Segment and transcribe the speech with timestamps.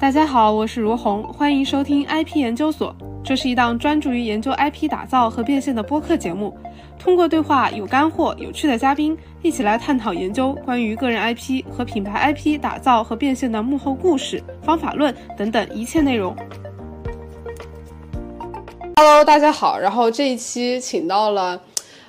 [0.00, 2.94] 大家好，我是如虹，欢迎收听 IP 研究所。
[3.24, 6.56] 这是一档专注于研究 IP 打造和变现的播客节目。
[6.96, 16.32] 通过对话、有干货、有趣的嘉宾，一起来探讨研究关于个人 IP 和品牌 IP 打造和变现的幕后故事、方法论等等一切内容。
[18.94, 19.76] Hello，大家好。
[19.76, 21.60] 然后这一期请到了。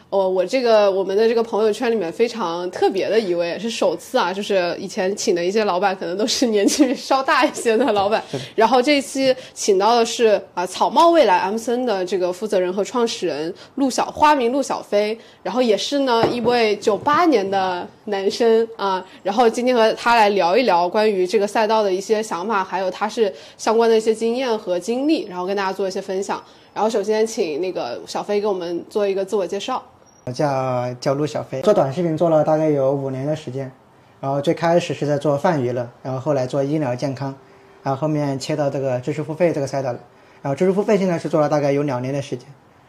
[0.10, 8.24] 哦，我这个我们的这个朋友圈里面非常特别的一位，是首次啊，就是以前请的一些老板可能都是年纪 稍大一些的老板，
[8.56, 26.44] 然后这一期请到的是啊草帽未来 M 森的这个负责人和创始人陆小花名陆小飞，然后也是呢一位九八年的男生啊，然后今天和他来聊一聊关于这个赛道的一些想法，还有他是相关的一些经验和经历，然后跟大家做一些分享。
[26.74, 29.84] 然后首先请那个小飞给我们做一个自我介绍。
[30.32, 33.72] 叫叫陆小飞，做短视频做了大概有五年的时间，
[34.20, 37.36] 然后最开始是在做泛娱乐，然后后来做医疗健康，
[37.84, 40.00] 然后后面切到这个知识付费这个赛道了，
[40.42, 42.48] 然后知识付费现在是做了大概有两年的时间，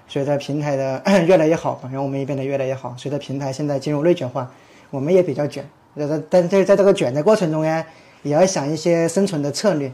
[0.09, 4.51] 随着平台的越来越好，然后我们也变得越来越好，随着平台现在进入内卷化，
[4.91, 7.85] 我们也比较卷，但但是在这个卷的过程中呢，
[8.23, 9.93] 也要想一些生存的策略，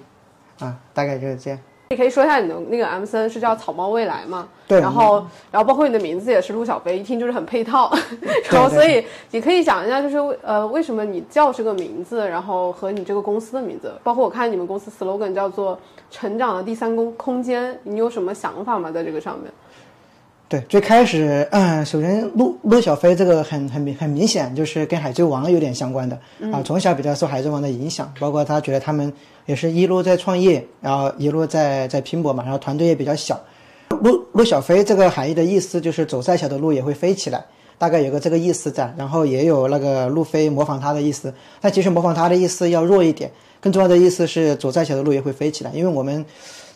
[0.58, 1.58] 啊，大概就是这样。
[1.88, 4.48] 你可以说一下你的那个 M 三是叫草帽未来嘛？
[4.66, 4.80] 对。
[4.80, 7.92] 然后，然后包括你的名字也是陆小飞，一听就是很配套。
[8.50, 15.78] 然后，所以你可以讲一下，就是呃，为什么你叫这个名字，然后和你这个公司的名字，包括我看你们公司 slogan 叫做
[16.10, 18.90] “成长的第三空空间”，你有什么想法吗？
[18.90, 19.52] 在这个上面？
[20.48, 26.16] 对，最开始，嗯，首先陆陆小飞这个很很明很明显就是跟海贼王有点相关的
[26.52, 29.12] 啊，从小比较受海贼王的影响，包括他觉得他们
[29.46, 33.40] 也是一路在创业，然后一路在在拼搏嘛，然后团队也比较小。
[34.00, 37.44] 陆陆小飞这个含义的意思就是走再小的路也会飞起来，
[37.76, 43.28] 大概有个这个意思在，然后也有那个路飞模仿他的意思，但其实模仿他的意思要弱一点，
[43.60, 46.24] 更重要的意思是走再小的路也会飞起来，因为我们。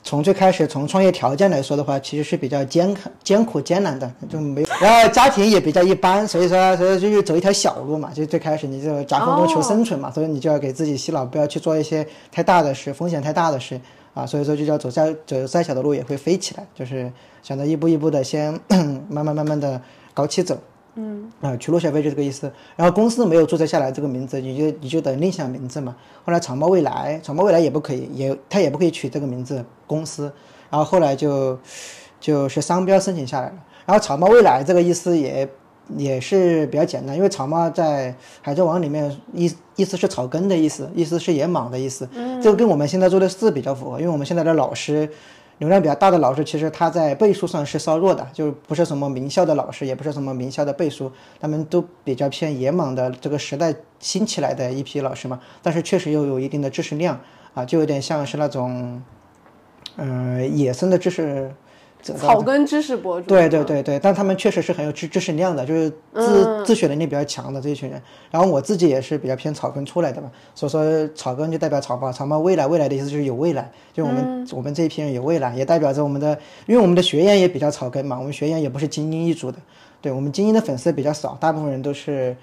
[0.03, 4.67] 从最开始从创业条件来说的话，其实是比较艰、艰苦、艰难的，就没有。
[4.81, 8.11] 然后家庭也比较一般，所以说，所以就走一条小路嘛。
[8.13, 13.79] 就最开始你就夹缝中求生存嘛，所以你就要给自己洗脑，不要去做一些太大的事、风险太大的事
[14.15, 14.27] 啊。
[14.27, 18.59] 所以说就叫走再走再小的路也会飞起来，就是想着一步一步的先
[19.09, 19.81] 慢慢慢慢的
[20.15, 20.59] 搞起走。
[20.97, 22.53] 嗯啊，取路小飞就这个意思。
[22.77, 25.95] 然后公司没有注册下来这个名字，你就你就得另想名字嘛。
[26.25, 30.31] 后来草帽未来，草帽未来也不可以，也他也不可以取这个名字公司。
[30.69, 31.59] 然后后来就
[32.21, 33.55] 就是商标申请下来了。
[33.87, 35.49] 然后草帽未来这个意思也
[35.97, 42.09] 也是比较简单，因为草帽在海贼王里面意意思是草根的意思，意思是野莽的意思。
[42.15, 45.09] 嗯，这个跟我们现在做的事比较符合，因为我们现在的老师。
[45.61, 55.39] 流量比较大的老师，其实他在背书上是稍弱的，就不是什么名校的老师，也不是什么名校的背书，他们都比较偏野莽的这个时代新起来的一批老师嘛。
[55.63, 57.21] 但是确实又有一定的知识量
[57.55, 59.03] 啊，就有点像是那种，
[59.97, 61.55] 嗯，野生的知识。
[62.03, 68.01] 草根知识博主，对对对对，但他们确实是很有知知识量的，就是自自学能力比较强的这一群人。
[68.31, 79.59] 然后我自己也是比较偏草根出来的嘛，所以说草根就代表草包，草包未来，未来的意思就是有未来，就我们我们这一批人有未来，也代表着我们的，因为我们的学员也比较草根嘛，我们学员也不是精英一族的，
[80.01, 82.37] 对我们精英的粉丝比较少，大部分人都是。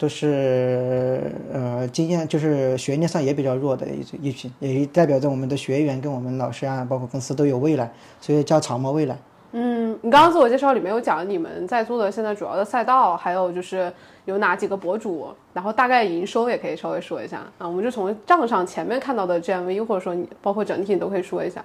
[0.00, 1.20] 都是
[1.52, 9.14] 呃经验，就是学历上也比较弱的一一群，也代表着我们的学员跟我们老师啊，包括公司都有未来，所以叫长毛未来。
[9.52, 13.92] 嗯，你刚刚自我介绍里面有讲你们在做的现在主要的赛道，还有就是
[14.24, 17.68] 有哪几个博主，然后大概营收也可以稍微说一下啊。
[17.68, 21.62] 我们就从账上前面看到的 GMV，或者说你包括整体你都可以说一下。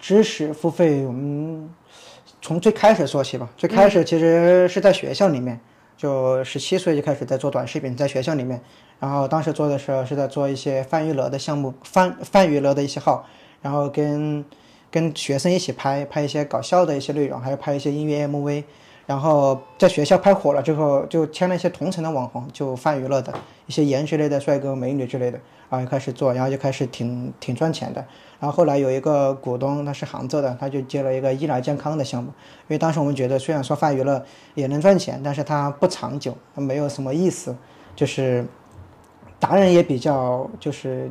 [0.00, 1.70] 知识付费，我们
[2.42, 3.48] 从最开始说起吧。
[3.56, 5.60] 最开始其实是在学校里面。
[5.98, 8.58] 就十七岁就开始在做短视频，在学校里面，
[9.00, 13.26] 然后当时做的时候是在做一些泛娱乐的项目，泛泛娱乐的一些号，
[13.60, 14.44] 然后跟
[14.92, 18.62] 跟学生一起拍拍一些搞笑的一些内容，还有拍一些音乐 MV，
[19.06, 23.34] 然后在学校拍火了之后，就签了一些同城的网红，就泛娱乐的
[23.66, 28.06] 一些颜值类的帅哥美女之类的，然后就开始做，然后就开始挺挺赚钱的。
[28.40, 32.28] 然后后来有一个股东，他是杭州的，他就接了一个医疗健康的项目。
[32.28, 34.24] 因为当时我们觉得，虽然说泛娱乐
[34.54, 37.56] 也能赚钱，但是它不长久，它没有什么意思。
[37.96, 38.44] 就是
[39.40, 41.10] 达人也比较，就是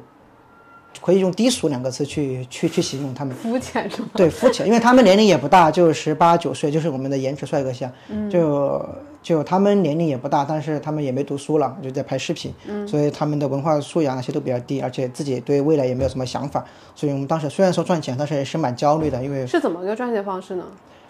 [1.02, 3.36] 可以用低俗两个字去去去形容他们。
[3.36, 4.10] 肤浅是吗？
[4.16, 7.92] 对，肤浅，因为他们年龄也不大，就十八九岁，就是我们的颜值帅哥像，
[8.30, 8.84] 就。
[9.24, 12.54] 就他们年龄也不大，但是他们也没读书了，就在拍视频，
[12.88, 16.64] 所以他们的文化素养那些都比较低，而且自己对未来也没有什么想法，
[16.96, 20.64] 所以我们当时虽然说赚钱，但是也是蛮焦虑的，因为是怎么个赚钱方式呢？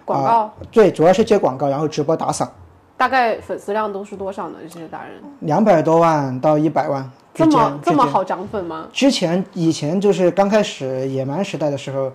[0.04, 0.52] 广告？
[0.72, 2.52] 对，主要是接广告，然后直播打赏，
[2.98, 4.58] 大概粉丝量都是多少呢？
[4.68, 7.46] 这些达人两百多万到一百万这。
[7.46, 8.88] 么这么好涨粉吗？
[8.92, 12.12] 之前以前就是刚开始野蛮时代的时候，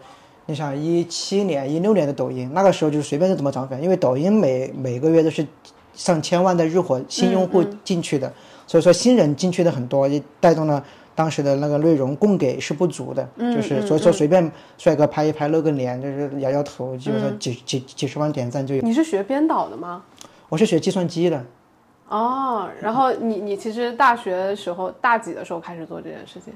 [0.46, 5.46] 你想一七年、一六年的抖音，那个时候就是随便就怎么涨粉，因为抖音每每个月都是
[5.94, 8.32] 上千万的日活新用户进去的，
[8.66, 10.82] 所以说新人进去的很多，也带动了
[11.14, 18.82] 当时的那个内容供给是不足的，就是所以说随便帅哥拍一拍露个脸，就是摇摇头，基本上几几几十万点赞就有。
[18.82, 20.02] 你是学编导的吗？
[20.52, 21.42] 我是学计算机的，
[22.10, 26.52] 哦，然后你你其实大学的时候大几的时候开始做这件事情？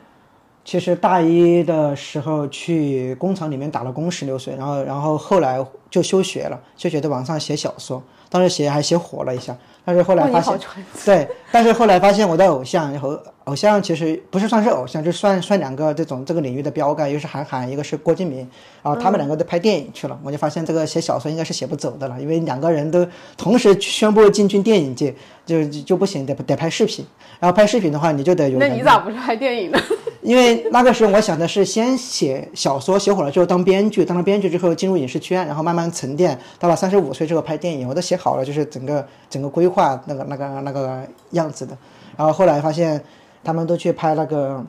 [0.66, 10.60] 其实大一的时候去工厂里面打了工十六岁，然后然后后来就休学了，休学在网上写小说，当时写还写火了一下，但是后来发现，
[11.02, 18.38] 对，但是后来发现我的偶像和偶像其实不是算是偶像，就算算两个这种这个领域的标杆，一个是韩寒，一个是郭敬明，
[18.82, 23.06] 然后他们两个都拍电影去了，我就发现这个写小说应该是写不走的了，因为两个人都
[23.36, 25.14] 同时宣布进军电影界，
[25.46, 27.06] 就就就不行，得得拍视频，
[27.38, 29.78] 然后拍视频的话你就得有那你咋不是拍电影呢？
[30.22, 41.78] 因为那个时候我想的是先写小说，写火了之后当编剧，当了编剧之后进入影视圈，然后慢慢沉淀，到了三十五岁之后拍电影，我都写好了，就是整个整个规划那个那个那个样子的。
[42.16, 43.00] 然后后来发现
[43.46, 44.66] 他们都去拍那个，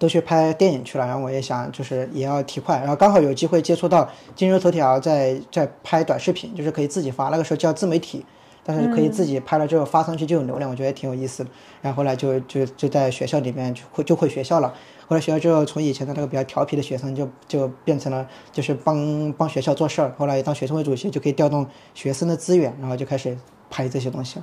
[0.00, 8.26] 都去拍电影去了，然后我也想就是也要提快，然后刚好有机会接触到今日头条在在拍短视频，就是可以自己发，那个时候叫自媒体。
[8.66, 11.50] 但是可以自己拍了之后发上去就有流量，我觉得挺有意思的。
[11.82, 14.72] 然后后来就就就在学校里面就会就回学校了。
[15.06, 20.14] 后来学校之后，从以前的那个比较调皮的学生，就就变成了就是帮帮学校做事儿。
[20.16, 23.36] 后来当学生会主席，就可以调动学生的资源，然后就开始
[23.68, 24.40] 拍这些东西。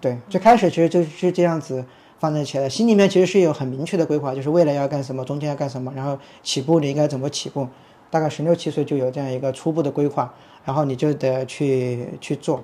[0.00, 1.84] 对，最开始其实就是这样子
[2.20, 7.66] 放在起来，心里面其实是有很明确的规划，就是未来要干什么，中间要干什么，然后起步你应该怎么起步。
[8.10, 10.34] 大概十六七岁就有这样一个初步的规划，
[10.64, 12.62] 然后你就得去去做。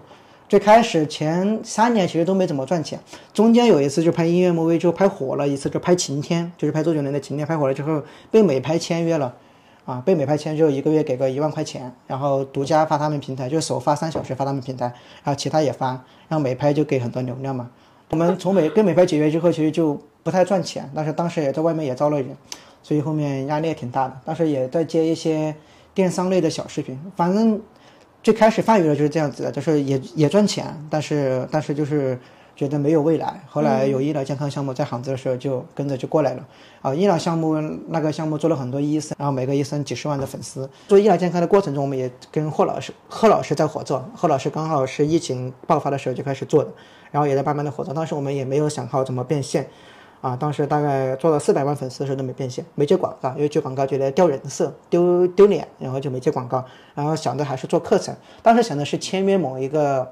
[0.48, 3.00] 最开始前三年其实都没怎么赚钱，
[3.32, 9.34] 中间有一次就拍音乐 MV 就拍火了一次，就拍晴天，就是拍周杰伦的晴天，拍火了之后被美拍签约了，
[9.84, 14.86] 啊，被美拍签就一个月给个一万块钱，然后独家发他们平台，就首发三小时发他们平台，
[15.24, 15.88] 然后其他也发，
[16.28, 17.70] 然后美拍就给很多流量嘛。
[18.10, 22.36] 我们从美跟美拍解约之后，其实就不太赚钱，但是当时也在外面也招了人，
[22.82, 25.54] 所以后面压力也挺大的，当时也在接一些
[25.94, 27.60] 电商类的小视频，反正。
[28.22, 32.18] 最开始泛娱乐就是这样子的，就是也也赚钱，但是但是就是
[32.56, 33.40] 觉得没有未来。
[33.46, 36.44] 后来有医疗健康项目在杭州的时候，就跟着就过来了。
[36.80, 40.68] 啊，医疗项目那个项目做了很多医生，然后每个医生几十万的粉丝。
[40.88, 44.04] 做医疗健康的过程中，我们也跟贺老师贺老师在合作。
[44.14, 46.70] 贺老师刚好是疫情爆发的时候就开始做的，
[47.10, 47.92] 然后也在慢慢的合作。
[47.92, 49.68] 当时我们也没有想好怎么变现。
[50.22, 56.64] 啊，当时大概做了四百万粉丝的时候都没变现，没接广告，因为接广告觉得掉人设、丢丢脸，然后就没接广告。
[56.94, 60.10] 然后想的还是做课程，当时想的是签约某一个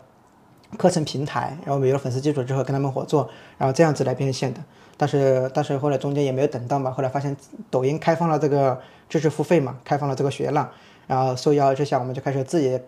[0.77, 3.29] 课程平台，然后有了粉丝基础之后跟他们合作，
[3.59, 4.61] 然后这样子来变现的。
[4.97, 7.37] 但是但是后来中间也没有等到嘛，后来发现
[7.71, 10.69] 抖音开放了这个知识付费嘛，开放了这个学浪，
[11.07, 12.79] 然后受邀之下我们就开始自己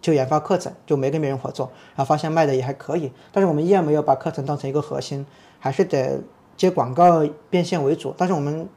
[0.00, 5.26] 就研发课程，就没跟别人合作，然后发现卖的也还可以，但是我们依然没有把课程当成一个核心，
[5.58, 6.20] 还是得。
[6.54, 8.68] 接广告变现为主，但是我们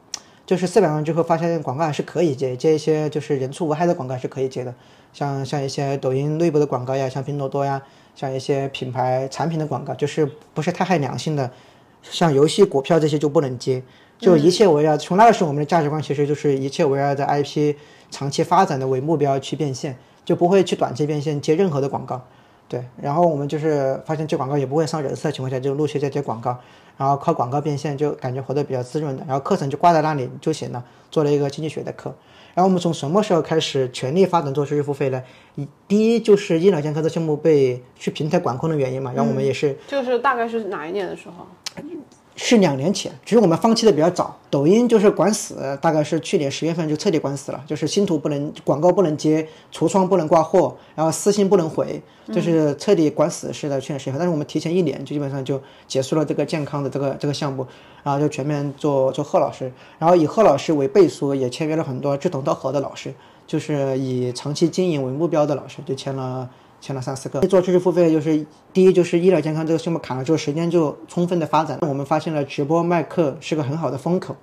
[0.46, 4.74] 就是四百万之后发现广告还是可以接，接一些就是人畜无害的广告是可以接的，
[5.12, 7.80] 像像一些抖音内部的广告呀，像拼多多呀，
[8.16, 11.48] 像一些品牌产品的广告，就是不是太害良心的，
[12.02, 13.80] 像游戏、股票这些就不能接，
[14.18, 17.76] 就一切围绕从那个时候我们的价值观其实就是一切围绕着 IP
[18.10, 22.20] 长期发展的为目标去变现，就不会去短期变现接任何的广告。
[22.68, 26.58] 对，然后我们就是发现接广告也不会上人设的情况下，就陆续在接广告，
[26.96, 29.22] 然后靠广告变现，就感觉活得比较滋润的。
[29.28, 32.12] 然后课程就挂在那里就行了，做了一个经济学的课。
[32.56, 35.22] 然后我们从什么时候开始全力发展做知识付费呢？
[35.86, 41.46] 第一就是医疗健康这项目被去平台管控的原因嘛，然后我们也是，就是大概是哪一年的时候？
[42.36, 44.36] 是两年前，只是我们放弃的比较早。
[44.50, 52.00] 抖音就是管死，大概是去年十月份就彻底管死了，就是新图不能广告不能接，橱窗不能挂货，然后私信不能回，
[52.30, 54.18] 就是彻底管死是在去年十月份。
[54.18, 57.66] 但是我们提前一年就基本上就结束了这个健康的这个这个项目，
[58.02, 63.12] 然后就全面做做贺老师，然后以贺老师为背书，也签约了很多志同道合的老师，
[63.46, 66.48] 就是以长期经营为目标的老师，就签了。
[66.86, 71.80] 签了三四个，做知识付费就是第一就是医疗健康这个项目砍了之后，时间就充分的发展。
[71.80, 74.36] 我们发现了直播卖课是个很好的风口，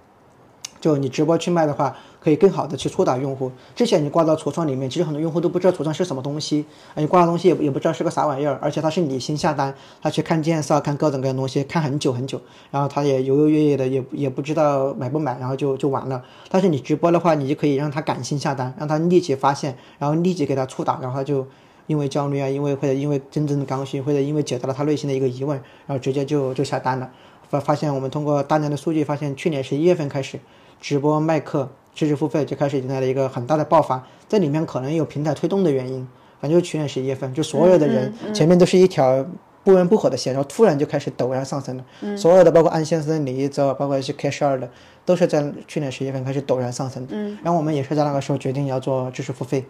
[0.82, 3.50] 就你直播去卖的话，可以更好的去触达用户。
[3.74, 16.22] 之前你挂到橱窗里面，其实很多用户都不知道橱窗是什么东西，你挂的东西也也不知道是个啥玩意儿，而且他是理性下单，他去看介绍，看各种各样东西，看很久很久，然后他也犹犹豫豫的，也也不知道买不买，然后就就完了。
[16.50, 21.48] 但是你直播的话，你就可以让他感性下单，让他立即发现，然后立即给他触达，然后就。
[21.88, 27.10] 因为焦虑啊，因为或者因为真正的刚需，或者因为解答了他内心的一个疑问，然后直接就就下单了。
[27.50, 30.40] 发发现我们通过大量的数据，发现去年十一月份开始，
[30.82, 34.08] 直播卖课、知识付费就开始迎来了一个很大的爆发。
[34.28, 36.08] 这里面可能有平台推动的原因，
[36.40, 39.24] 反正就是去年十一月份，就所有的人前面都是一条
[39.64, 42.18] 不温不火的线，然后突然就开始陡然上升了。
[42.18, 44.68] 所有的包括安先生、李一泽，包括一些 K 十二的，
[45.06, 47.16] 都是在去年十一月份开始陡然上升的。
[47.44, 49.64] 然后我们也是在那个时候决定要做知识付费。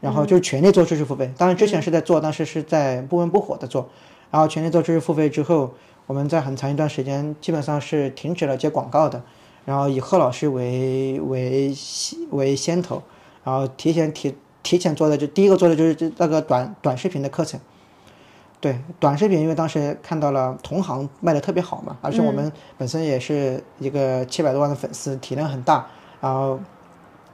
[0.00, 3.88] 然后就是全力做知识付费，当然之前是在做，但是是在不温不火的做。
[4.30, 5.72] 然后全力做知识付费之后，
[6.06, 9.22] 我们在很长一段时间基本上是停止了接广告的，
[9.64, 11.72] 然后以贺老师为为
[12.30, 13.02] 为先头，
[13.44, 17.58] 然后提前提提前做的就第一个做的就是这那个短短视频的课程。
[18.60, 25.86] 对短视频，因为当时看到了同行卖的特别好嘛，而且我们本身也是一个七百多万的粉丝，体量很大，
[26.20, 26.58] 然后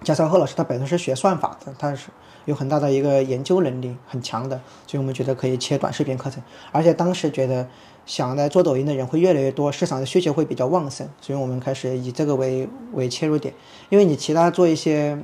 [0.02, 2.08] 加上贺老师他本身是学算法的，他是。
[2.44, 7.68] 有很大的一个研究能力很强的，所以我们觉得可以切短视频课程，而且当时觉得
[8.04, 13.54] 想来做抖音的人会越来越多，市场的需求会比较旺盛，所以我们开始以这个为为切入点。
[13.90, 15.16] 因为你其他做一些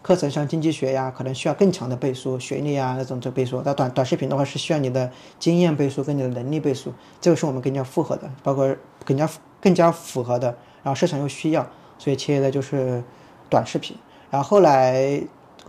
[0.00, 8.74] 课程，像经济学呀，可能需要更强的背书、学历啊那种这背书，那短短视频的话是需要你的经验背书跟你的能力背书，这个是我们更加复合的，包括
[9.04, 9.28] 更加
[9.60, 13.04] 更加符合的，然后市场又需要，所以切的就是
[13.50, 13.96] 短视频。
[14.30, 15.22] 然后后来。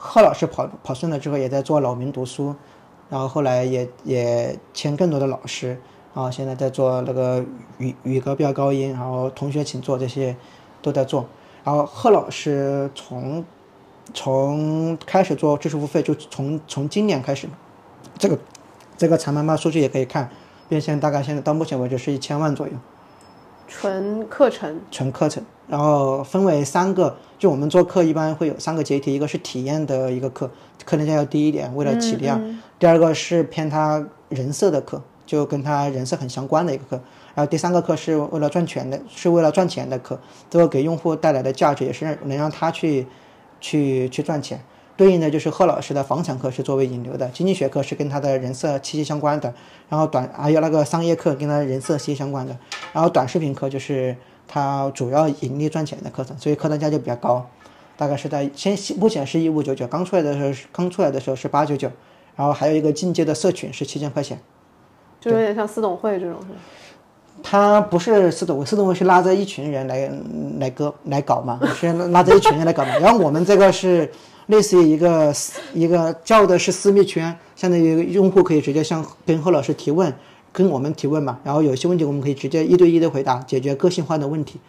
[0.05, 2.53] 贺老师跑跑顺了之后，也在做老民读书，
[3.10, 5.79] 然后后来也也签更多的老师，
[6.13, 7.41] 然后现在在做那个
[7.77, 10.36] 语语歌飙高音，然后同学请坐这些
[10.81, 11.25] 都在做。
[11.63, 13.45] 然后贺老师从
[14.13, 17.48] 从开始做知识付费，就从从今年开始，
[18.17, 18.38] 这个
[18.98, 20.29] 这个长妈妈数据也可以看，
[20.67, 22.74] 变现大概现在到目前为止是一千万左右。
[23.67, 30.50] 纯课程，纯课程，然后分为三个，就我们做课一般会有三个阶梯，一个是体验的一个课，
[30.86, 32.38] 课程价要低一点，为了起量；
[32.77, 36.98] 第二个是偏他人设的课，就跟他人设很相关的一个课；
[37.34, 43.08] 然后第三个课是为了赚钱的，是为了赚钱的课，这个给用户带来的价值也是能让他去
[43.60, 44.60] 去去赚钱。
[44.95, 49.53] 对应的就是贺老师的房产课是作为引流的，经济学课是跟他的人设息息相关的，
[49.89, 52.55] 然后短还有那个商业课跟他人设息息相关的，
[52.93, 54.15] 然后短视频课就是
[54.47, 57.50] 他主要盈利赚钱的课程，所以客单价就比较高，
[57.97, 61.89] 大概是在先目前是一五九九，刚出来的时候刚出来的时候是八九九，
[62.35, 64.39] 然后还有一个进阶的社群是七千块钱，
[65.19, 66.47] 就有点像私董会这种是
[67.41, 70.11] 他不是私董会，私董会是拉着一群人来
[70.59, 74.09] 来割来搞嘛，是拉着一群人来搞嘛， 然后我们这个是。
[74.47, 75.33] 类似于一个
[75.73, 80.13] 一个叫的是私密圈，相当于用户可以直接向跟贺老师提问，
[80.51, 84.59] 跟我们提问嘛，然后有些问题我们可以直接一对一的回答，解决个性化的问题。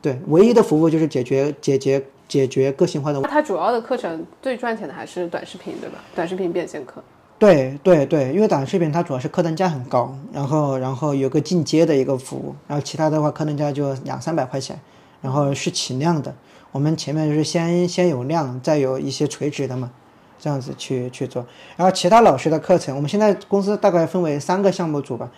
[0.00, 3.18] 对，唯一的服务就是解决解决解决个性化的。
[3.18, 3.34] 问题。
[3.34, 5.98] 它主要的课程最赚钱的还是短视频，对吧？
[6.14, 7.02] 短视频变现课。
[7.38, 14.78] 对对对，因为短视频它主要是客单价很高，然后然后有个进阶的一个服务，然后其他的话客单价就两三百块钱，
[15.20, 16.34] 然后是起量的。
[16.72, 19.90] 我们前面就是先先有量，再有一些垂直的嘛，
[20.38, 21.46] 这样子去去做。
[21.76, 25.30] 然后其他老师的课程，我们现在公司大概分为三个项目组吧，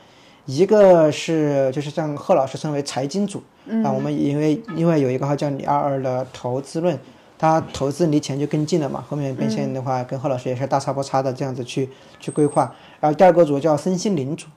[0.47, 3.43] 一个是就是像贺老师称为财经组，
[3.85, 6.99] 啊，我们因为因为有一个号叫李二二的投资论，
[7.39, 12.75] 他投资离钱就更近了嘛，后面变现的话跟贺老师也是大差不差的这样子去去规划。
[12.99, 14.49] 然后第二个组叫身心灵组，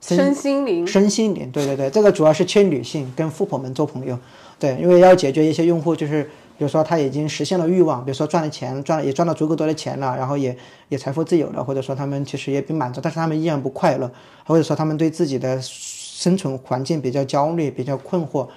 [0.00, 4.18] 身心灵，身心灵，对对对，这个主要是缺女性跟富婆们做朋友。
[4.58, 6.24] 对，因为要解决一些用户，就是
[6.56, 10.56] 比如说他已经实现了欲望，比如说赚了钱，赚了也赚了足够多的钱了，然后也
[10.88, 14.10] 也财富自由了，或者说他们其实也比满足，但是他们依然不快乐，
[14.44, 18.48] 或者说他们对自己的生存环境比较焦虑、比较困惑。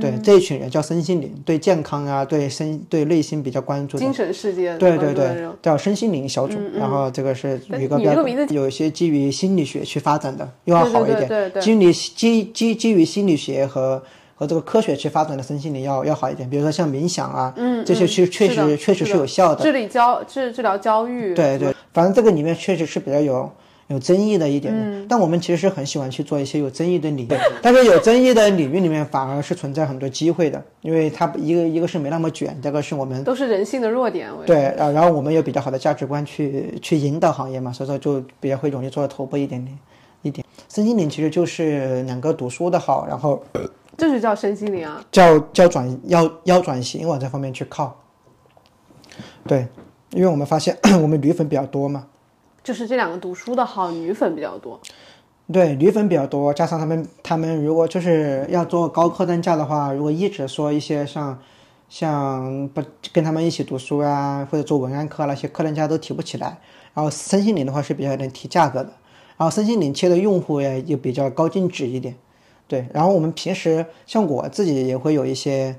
[0.00, 3.98] 对这一群人叫身心灵，对健康啊，对身对内心比较关注。
[3.98, 4.76] 精神世界。
[4.78, 6.58] 对对对，叫身心灵小组。
[6.74, 11.28] 然后这个是一个比较有一些基于心理学去发展的，又要好一点。
[11.28, 11.62] 对对对。
[11.62, 14.02] 基于基基基于心理学和。
[14.36, 19.62] 和这个科学去发展的身心灵要要好一点，比如说像冥想啊，嗯，这些确确实确实是有效的。
[19.62, 21.32] 治理焦治治疗焦虑。
[21.36, 23.48] 对对，反正这个里面确实是比较有
[23.88, 25.06] 有争议的一点的。
[25.08, 34.30] 但我们其实是很喜欢去做一些有争议的领域，但是有争议的领域里面反而是存在很多机会的，因为它一个一个是没那么卷，第二个是我们都是人性的弱点。
[34.46, 39.78] 对，啊，然后我们有比较好的价值观去去引导行业嘛，所以说就比较会容易做到头部一点点
[40.22, 40.46] 一点。
[40.68, 43.42] 身心灵其实就是两个读书的好，然后。
[43.96, 47.96] 这是叫身心灵啊，叫叫转要要转型往这方面去靠。
[49.46, 49.64] 对，
[50.10, 52.04] 因为我们发现 我们女粉比较多嘛，
[52.64, 54.80] 就是这两个读书的好，女粉比较多。
[55.52, 61.38] 对，女粉比较多，加上他们他们如果就是要做高客单价的话，如果一直说一些像
[61.90, 66.58] 像不跟他们一起读书啊，或者做文案课那些客单价都提不起来。
[66.94, 68.90] 然后身心灵的话是比较能提价格的，
[69.36, 72.16] 然后身心灵切的用户也也比较高净值一点。
[72.66, 75.76] 对，然后我们平时像我自己也会有一些，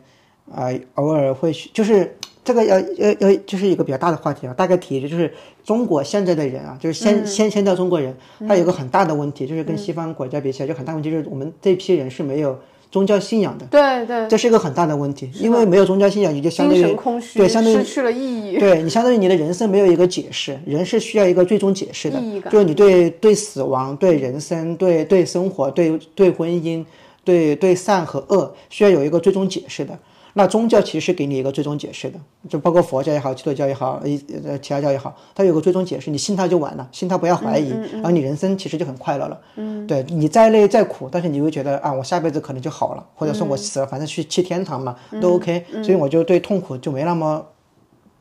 [0.54, 5.34] 啊、偶尔会去就是这个要要要就是一个比较大的话题啊，大概提一句就是
[5.64, 8.16] 中国现在的人啊，就是先先先到中国人，
[8.48, 12.58] 他有一个很大的问题，就是跟西方国家比起来，就很大问题就是我们这批人是没有
[12.92, 18.58] 宗教信仰的，对对，这是一个很大的问题，因为没有宗教信仰，你就相当精于神空虚，对，相当于失去了意义。
[18.60, 22.22] 对你相当于你的人生没有一个解释，人是需要一个最终解释的
[22.52, 26.86] 就是你对对死亡、对人生、对对生活、对对婚姻、
[27.24, 29.98] 对对善和恶需要有一个最终解释的。
[30.38, 39.40] 那宗教其实是给你一个最终解释的，就包括佛教也好，基督教也好，一呃其他教也好，它有个最终解释，你信它就完了，信它不要怀疑，然后你人生其实就很快乐了。
[39.56, 47.42] 嗯，对你再累再苦，但是你会觉得啊，我下辈子可能就好了，或者说我死了，反正去去天堂嘛，都 OK，所以我就对痛苦就没那么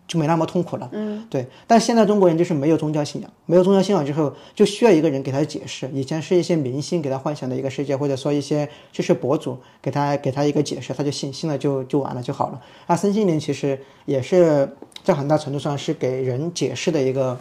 [0.07, 0.89] 就没那么痛苦了。
[0.93, 1.47] 嗯，对。
[1.67, 5.89] 但现在中国人就是没有宗教信仰，没有宗教信仰之后，就需要一个人给他解释。
[5.93, 12.61] 以前是一些明星给他幻想的一个世界，或者说一些知识博主给他给他一个解释，他就信，信了就就完了就好了。
[12.87, 14.69] 那身心灵其实也是
[15.03, 17.39] 在很大程度上是给人解释的一个。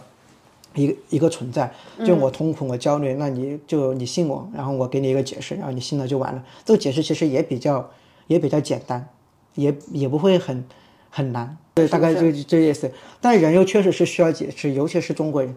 [0.76, 1.72] 一个一个存在，
[2.04, 6.44] 就我痛苦，我焦虑，那你就你信我，然后我给你一个解释，然后你信了就完了。
[6.64, 7.88] 这个解释其实也比较
[8.26, 9.08] 也比较简单，
[9.54, 10.64] 也也不会很
[11.10, 11.56] 很难。
[11.74, 12.90] 对，大概就这意思。
[13.20, 15.54] 但人又确实是需要解释，尤其是中国人，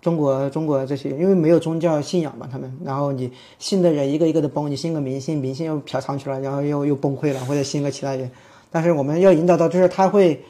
[0.00, 8.28] 中国中国这些，因为没有宗教信仰嘛，他们，然后你信的人一个一个的崩，你信个明星，明星又嫖娼去了，然后又又崩溃了，或者信个其他人。
[8.70, 10.42] 但是我们要引导到，就是他会，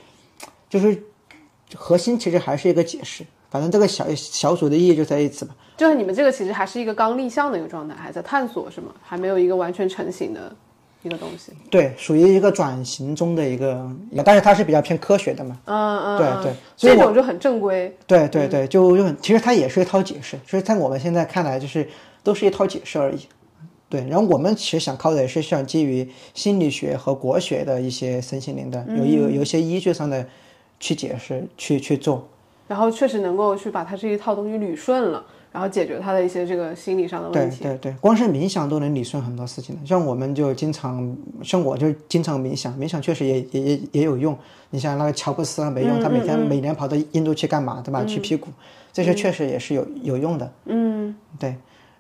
[0.71, 1.03] 就是
[1.75, 3.25] 核心其实还是一个解释。
[3.51, 5.55] 反正这个小小组的意义就在于此吧。
[5.77, 8.95] 就是你们这个其实还是一个刚立项的一个状态，还在探索是吗？
[9.03, 10.57] 还没有一个完全成型的
[11.03, 11.53] 一个东西。
[11.71, 13.91] 对，属于一个转型中的一个，
[14.25, 15.59] 但是它是比较偏科学的嘛。
[15.65, 17.95] 嗯嗯，对嗯对所以这种就很正规。
[18.07, 21.89] 对对对，就就很，其实它也是一套解释，所以在我们现在看来，就是
[22.23, 23.27] 都是一套解释而已。
[23.89, 30.27] 对，然后我们其实想靠的也是像基于心理学和国学的一些身心灵的，有有有一些依据上的
[30.81, 32.27] 去解释，去去做。
[32.69, 37.63] 然后确实能够去把它这一套东西捋顺了，然后解决他的一些这个心理上的问题。
[37.63, 39.87] 对对，光是冥想都能理顺很多事情的。
[39.87, 44.37] 像我们就经常，像我就经常冥想，冥想确实也也也也有用。
[44.71, 48.03] 你像那个乔布斯啊没用，他每天每年跑到印度去干嘛，对吧？
[48.05, 48.49] 去辟谷，
[48.93, 50.51] 这些确实也是有有用的。
[50.65, 51.55] 嗯，对。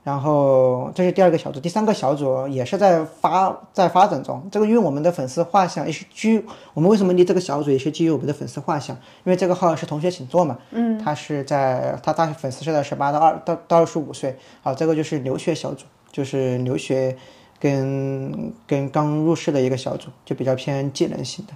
[0.04, 4.42] 然后这是第二个小组，第三个小组也是在发在发展中。
[4.50, 10.58] 这个因为我们的粉丝画像也是基于我们为什么立这个小组，也是基于我们的粉丝画像，因为这个号是同学请坐嘛。
[10.72, 14.36] 嗯，他是在他大粉丝是在十八到二到到二十五岁。
[14.60, 17.16] 好，这个就是留学小组，就是留学
[17.60, 21.52] 跟跟刚入市的一个小组，就比较偏技能型的。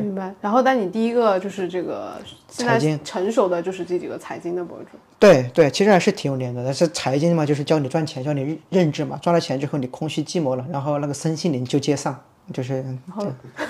[0.00, 0.34] 明白。
[0.40, 2.14] 然后，但你第一个就是这个
[2.48, 4.96] 现在财经成熟的就是这几个财经的博主。
[5.22, 6.64] 对对，其实还是挺有连的。
[6.64, 9.16] 但是财经嘛，就是教你赚钱，教你认认知嘛。
[9.22, 12.20] 赚了钱之后，你空虚寂寞了，然后那个身心灵就接上，
[12.52, 12.84] 就是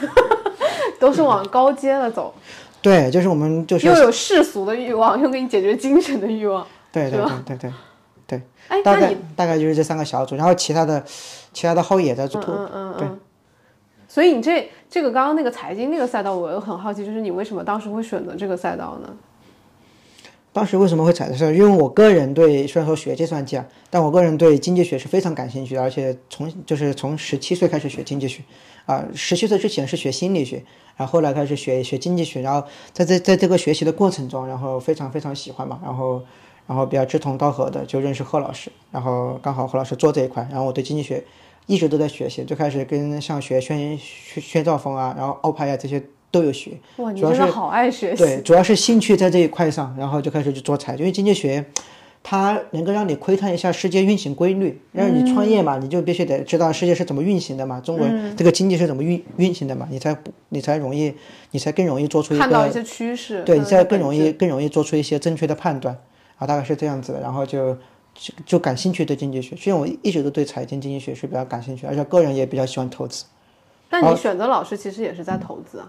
[0.98, 2.34] 都是往高阶的走，
[2.80, 6.66] 对，就是我们就是又有世俗的欲望，又给你解决精神的欲望。
[6.90, 7.72] 对对对对对
[8.26, 11.04] 对，哎，大概大概就是这三个小组，然后其他的
[11.52, 12.40] 其他的后也在做。
[12.48, 13.20] 嗯嗯嗯，
[14.08, 19.14] 所以你这这个刚刚那个财经那个赛道，我又很好奇，就是你为什么当时会选择这个赛道呢？
[20.52, 21.54] 当时为什么会踩这事？
[21.56, 28.42] 因为我个人对虽然说学计算机啊，但我个人对经济学是非常感兴趣的，而且从就是从十七岁开始学经济学，
[28.84, 30.62] 啊，十七岁之前是学心理学，
[30.96, 36.22] 然后后来开始学学经济学，然后在这在这个学习的过程中，然后非常非常喜欢嘛，然后
[36.66, 41.24] 然后比较志同道合的就认识贺老师，然后刚好贺老师做这一块，然后我对经济学
[41.66, 48.24] 一直都在学习，最开始跟像学宣宣宣兆丰啊，然后奥派呀、这些都有学，哇，你真的好爱学习。
[48.24, 51.62] 对，主要是兴趣在这一块上，然后就开始去做财，因为经济学，
[52.22, 54.80] 它能够让你窥探一下世界运行规律。
[54.92, 60.16] 让你创业嘛，你就必须得知道世界是怎么运行的嘛，中国这个经济是怎么运运行的嘛，你才
[60.48, 61.14] 你才容易，
[61.50, 65.94] 你才更容易做出一个看到一些趋势，对，你才更容易更容易做出一些正确的判断
[66.38, 67.20] 啊，大概是这样子的。
[67.20, 67.74] 然后就
[68.14, 73.26] 就就感兴趣对经济学，虽然我一直都对财经经济学是比较感兴趣，而且个人也比较喜欢投资。
[73.90, 75.86] 但你选择老师其实也是在投资啊。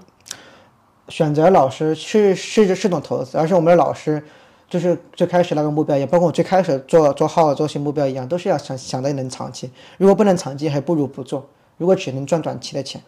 [1.13, 4.19] 选择老师是是是种投资，而且我们的老师
[4.67, 9.69] 就是最开始那个目标，也包括我最开始做做号做新目标一样，都是要想想着能长期。
[9.99, 11.47] 如果不能长期，还不如不做。
[11.78, 12.99] 如果只能赚短期的钱，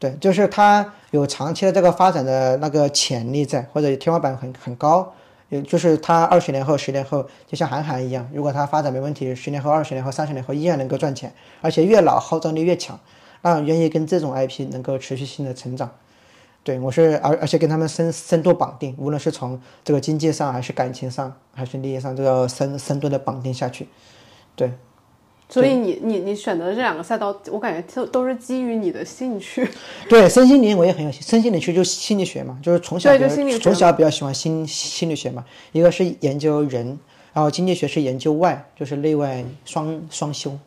[0.00, 5.12] 对，就是它有长期的这个发展的那个潜力在，或者天花板很很高。
[5.48, 12.98] 也就是它二十年后、十年后，就像韩寒一样，如果它发展没问题，十年后、二十年后、三十年后依然能够赚钱，而且越老号召力越强，
[13.42, 15.88] 那愿意跟这种 IP 能够持续性的成长。
[16.66, 23.86] 对我是而而且跟他们深深度绑定，无论是从这个经济上还是感情上还是利益上，都要深深度的绑定下去。
[24.56, 24.72] 对，
[25.48, 29.68] 所以你你你选择这两个赛道，我感觉都都是基于你的兴趣。
[30.10, 36.98] 对，身心灵我也很有兴，身心灵其实就是心理学嘛，就是从小对就心理学从小比较喜欢心心理学嘛，一个是研究人，
[37.32, 40.58] 然后经济学是研究外，就是内外双双修。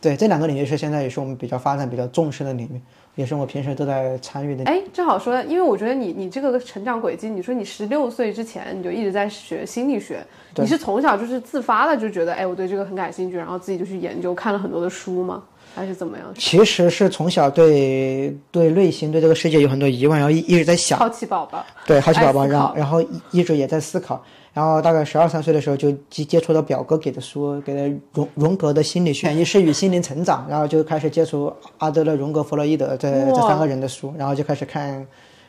[0.00, 2.80] 对，这两个领域是现在也是我们比较发展比较重视的领域，
[3.16, 4.62] 也是我平时都在参与的。
[4.64, 10.24] 哎，正好说，因为我觉得你你这个成长轨迹，你说你十六岁之前你就一直在学心理学，
[10.56, 15.42] 你是从小就是自发的就觉得，哎，我对这个很感兴趣，然后自己就去研究，看了很多的书吗？
[15.76, 16.26] 还是怎么样？
[16.38, 35.06] 其实是从小对对内心对这个世界有很多疑问，然后一一直在想，好奇宝宝，对好奇宝宝，然后然后一一直也在思考，然后大概十二三岁的时候就接接触到表哥给的书，给的荣荣格的心理学、潜意识与心灵成长，然后就开始接触阿德勒、荣格、弗洛伊德这这三个人的书，然后就开始看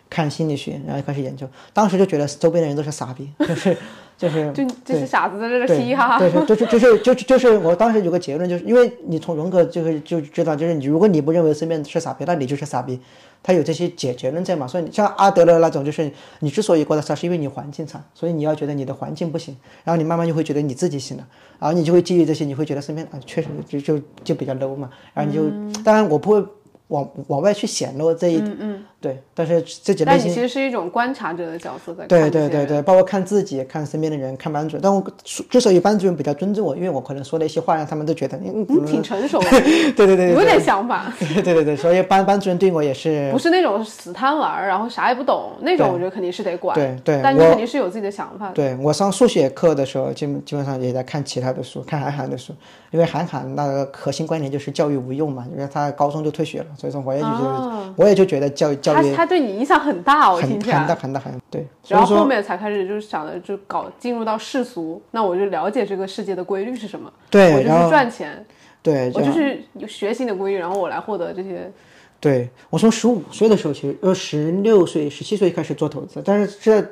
[0.10, 3.78] 看心理学，然后开始研究，当时就觉得周边的人都是傻逼， 就是
[4.18, 6.18] 就是就这是傻子在这对嘻嘻哈。
[6.18, 6.20] 哈。
[6.20, 13.00] 对，就是就是就是就是我当时有个结论，就是因为你从荣格就是就知道，就是你如果你不认为身边是傻逼，那你就是傻逼。
[13.44, 21.28] 他有这些结结论在嘛，所以你像阿德勒那种，就是你之所以过得差，是因为你环境差，所以你要觉得你的环境不行，然后你慢慢就会觉得你自己行了，
[21.60, 26.44] 然后你就会基于这些，你会觉得身边啊确实就就就比较 low 嘛，然后你就、当然我不会
[26.88, 34.82] 往往外去显露这一点，嗯对，但是自己但你其实是一种观察者的角色在看对对对对，包括看自己、看身边的人、看班主任。
[34.82, 35.02] 但我
[35.50, 39.50] 之所以班主任比较尊重我，因为我可能说的一些话让他们都觉得，嗯，你挺成熟的，
[39.96, 46.76] 对对对对有点想法， 对对对对，所以班班主任对我也是不是那种死贪玩儿，然后啥也不懂那种，我觉得肯定是得管。
[46.76, 48.54] 对对我但你肯定是有自己的想法的。
[48.54, 52.54] 对我上数学课的时候，基本基本上也在看其他的书，看韩寒的书，
[52.92, 60.96] 因为韩寒那个核心观点就是教育无用嘛，因为他高中就退学了，所以说我也就觉得，我也就觉得教育教育他他对你影响很大，我很听起很大。
[60.96, 67.12] 很大很大对，然后后面才开始就是想着就搞进入到世俗，那我就了解这个世界的规律是什么。
[67.30, 68.46] 对我，就是赚钱，
[68.82, 71.72] 对，我就是有学习的规律，然后我来获得这些。
[72.20, 76.84] 对我从十五岁的时候，其实呃十六岁、十七岁开始做投资，但是这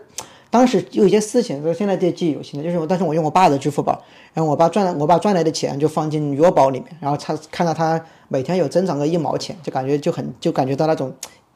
[0.51, 3.99] 当时有一些事情，就是现在这记忆犹新的，就是我当时我用我爸的支付宝，
[4.33, 11.11] 然后我爸赚我爸赚来的钱就放进余额宝里面，然后他看到他每天有增长个一毛钱，就感觉就很就感觉到那种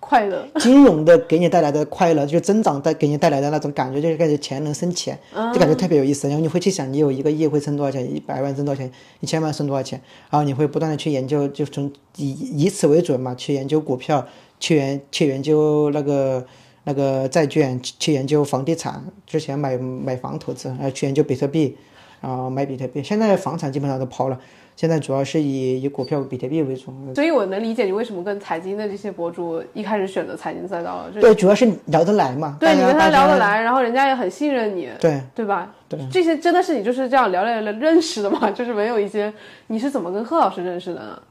[0.09, 5.15] 快乐，金融的给你带来的快乐，就是增长带给你带来的那种感觉，就是感觉钱能生钱，
[5.53, 6.27] 就感觉特别有意思。
[6.27, 14.25] 然后你会去想，你有一个亿会挣多少钱，一百万挣多少钱，一千万挣多少钱，然后你会不断的去研究，就从以以此为准嘛，去研究股票，
[14.59, 16.43] 去研去研究那个
[16.85, 21.77] 那个债券，去去研究房地产，之前买买房投资，然后去研究比特币，
[22.19, 23.03] 然后买比特币。
[23.03, 24.39] 现在房产基本上都抛了，
[24.79, 26.93] 现在主要是以以股票、比特币为主。
[27.13, 31.11] 所以我能理解你为什么跟财经的这些博主一开始选择财经赛道了。
[31.11, 32.55] 就对，主要是聊得来嘛。
[32.61, 35.21] 对你跟他聊得来，然后人家也很信任你，对。
[35.35, 35.69] 对吧？
[35.89, 38.49] 对，这些真的是你就是这样聊聊聊认识的吗？
[38.55, 39.33] 就是没有一些，
[39.67, 41.21] 你是怎么跟贺老师认识的呢？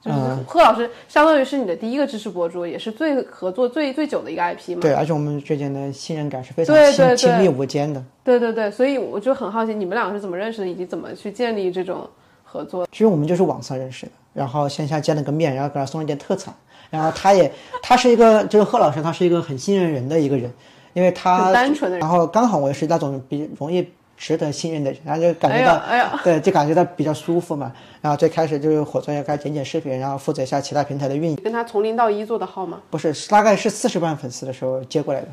[0.00, 4.80] 就是嗯贺老师相当于是你的第一个知识博主，也是最合作最最久的一个 IP 嘛。
[4.80, 8.00] 对，而且我们之间的信任感是非常亲密无间的。
[8.22, 12.08] 对对对，所以我就很好奇你们两个是怎么认识的，以及怎么去建立这种
[12.50, 12.84] 合作。
[12.90, 16.52] 其实我们就是网上认识的，然后线下见了个面，然后给他送了点特产，
[16.90, 20.52] 然后他也他是一个就是贺老师，他是一个很信任人的一个人，
[20.92, 27.72] 因为他单纯的人然后刚好我也是那种比容易值得信任的人，然后就感哎觉到、呀哎呀，对，就感觉到比较舒服嘛。
[28.00, 31.36] 然后最开始就是合作要给他剪剪视频，然后负责一下其他平台的运营。
[31.36, 32.80] 跟他从零到一做的号吗？
[32.90, 35.28] 不是，大概是四十万粉丝的时候接过来的。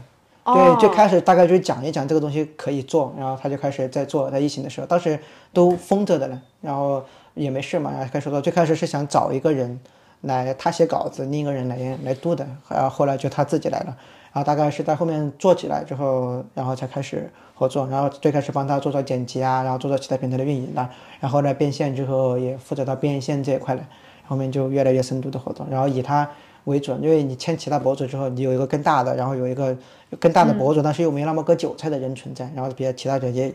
[0.48, 5.20] 哦对，最开始大概就讲一讲这个东西可以做，然后他就开始在做，在疫情的时候，当时
[5.52, 8.40] 都封着的了，然后也没事嘛，然后开始做。
[8.40, 9.78] 最开始是想找一个人
[10.22, 13.98] 来，他写稿子，另一个人来来读的，然后后来就他自己来了，
[14.32, 23.82] 然后大概是在后面做起来之后，然后才开始合作，然后最开始帮他做做剪辑啊，然后做做其他平台的运营啦，然后呢变现之后也负责到变现这一块了，
[24.26, 26.30] 后面就越来越深度的合作，然后以他
[26.68, 29.76] 为准，因为你签其他博主之后，你有一个更大的，然后有一个
[30.20, 33.54] 更大的博主，但是又没那么割韭菜的人存在，然后比较其他人也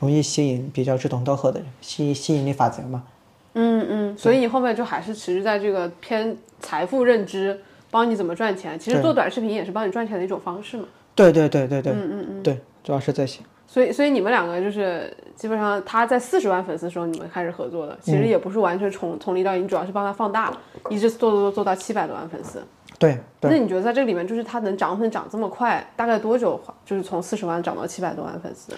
[0.00, 3.04] 容易吸引比较志同道合的人，吸吸引力法则嘛。
[3.52, 8.78] 嗯嗯，所以你后面就还是持续在这个偏财富认知，帮你怎么赚钱。
[8.78, 10.84] 其实做短视频也是帮你赚钱的一种方式嘛。
[11.14, 13.40] 对对对对对，嗯嗯嗯，对，主要是这些。
[13.74, 20.52] 所以，所以你们两个就是基本上他在四十万粉丝的时候，你们开始合作的，其实也不是完全从从零到一，你主要是帮他放大，
[20.88, 22.62] 一直做做做做到七百多万粉丝。
[23.00, 28.72] 对对，那你觉得在这个里面，就是他能涨粉涨这么快，大概多久就是从四十万涨到七百多万粉丝？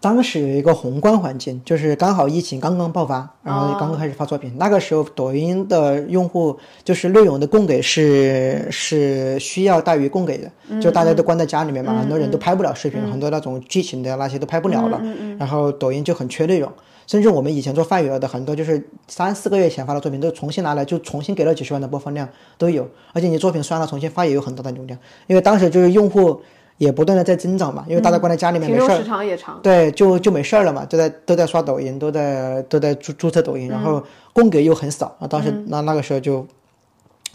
[0.00, 4.50] 当时有一个宏观环境，就是刚好疫情刚刚爆发，然后刚刚开始发作品。
[4.56, 14.98] 那个时候，抖音的用户就是内容的供给是是需要大于供给的，就大家都关在家里面嘛，很多人都拍不了视频，很多那种剧情的那些都拍不了了。
[15.38, 16.72] 然后抖音就很缺内容，
[17.06, 26.40] 甚至我们以前做饭友的很多就是三四个月前发的作品都重新拿来就重新给了几十万的播放量都有，而且你作品删了重新发也有很多的流量，因为当时就是用户。
[26.80, 36.46] 也不断的在增长嘛，因为大家关在家里面没事儿，时长也长，对，就就没事儿了嘛，都在都在刷抖音，都在都在注注册抖音，然后供给又很少，啊，当时那那个时候就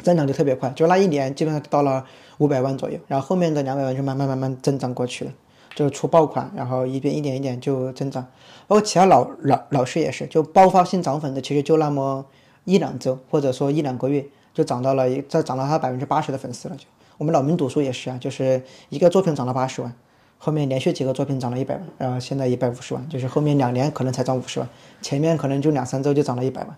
[0.02, 2.04] 增长就特别快，就那一年基本上到了
[2.40, 5.32] 五百万左右，然后后面的两百万就慢慢慢慢增长过去了，
[5.76, 8.26] 就出爆款，然后一边一点一点就增长，
[8.66, 12.26] 包括其他老老老师也是，就爆发性涨粉的，其实就那么
[12.64, 16.86] 一两周，或者说一两个月就涨到了一再涨到他百分之八十的粉丝了就。
[17.18, 19.94] 我们老民读书也是啊，就是一个作品涨了八十万，
[20.38, 24.68] 后面连续几个作品涨了一百万，然后现在一百五十万，就是后面两年可能才涨五十万，
[25.02, 26.76] 前面可能就两三周就涨了一百万。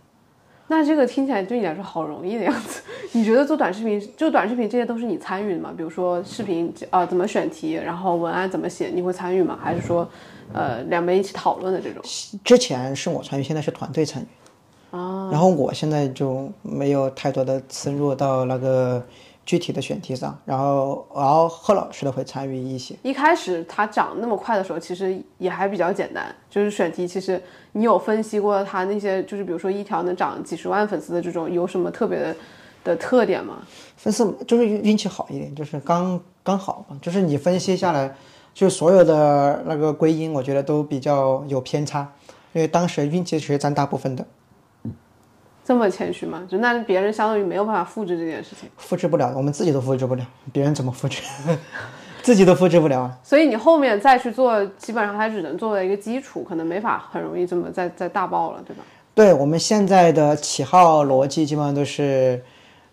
[0.69, 2.81] 那这个听起来对你来说好容易的样子？
[3.13, 5.73] 你觉得做短视频，就短视频这些都是你参与的吗？
[5.75, 9.57] 比如说视频啊怎么选题，然后文案怎么写，你会参与吗？
[9.61, 10.07] 还是说，
[10.53, 12.03] 呃两边一起讨论的这种？
[12.43, 14.95] 之前是我参与，现在是团队参与。
[14.95, 15.29] 啊。
[15.31, 19.03] 然后我现在就没有太多的深入到那个。
[19.47, 22.93] 具体的选题上，然后然后贺老师的会参与一些。
[23.01, 27.07] 一开始它涨那么快的时候，其实也还比较简单，就是选题。
[27.07, 32.35] 其实你有分析过它那些，就是比如说一条能涨几十万粉丝的这种，有什么特别的
[32.83, 33.59] 的特点吗？
[33.95, 36.99] 粉丝就是运气好一点，就是刚刚好嘛。
[37.01, 38.13] 就是你分析下来，
[38.53, 42.05] 就所有的那个归因，我觉得都比较有偏差，
[42.51, 44.27] 因为当时运气是占大部分的。
[45.67, 46.41] 这么谦虚吗？
[46.49, 51.21] 就那别人相当于没有办法复制这件事情，复制不了，我们自己都复制不了，别人怎么复制？
[52.23, 53.17] 自己都复制不了啊！
[53.21, 58.83] 所以你后面再去做，基本上它只能作为一个基础，可能没法很容易这么再再大爆了，对吧？
[59.13, 62.41] 对我们现在的起号逻辑基本上都是，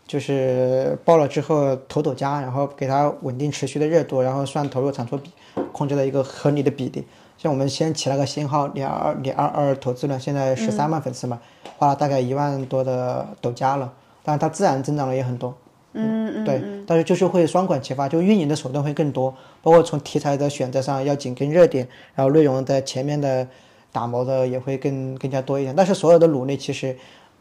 [0.04, 5.30] 就是爆了之后投抖加，然后给它稳定持续的热度，然后算投入产出比，
[5.70, 7.04] 控制了一个合理的比例。
[7.38, 11.40] 像我们先起了个新号，两二两二二投资了，现在十三万粉丝嘛，
[11.84, 13.92] 花了大概一万多的抖加了，
[14.24, 15.54] 但是它自然增长了也很多。
[15.92, 16.44] 嗯嗯。
[16.44, 23.46] 对，但是就是会双管齐发，就运营的手段会更多，包括从题材的选择上要紧跟热点，然后内容的前面的
[23.92, 25.76] 打磨的也会更更加多一点。
[25.76, 26.96] 但是所有的努力其实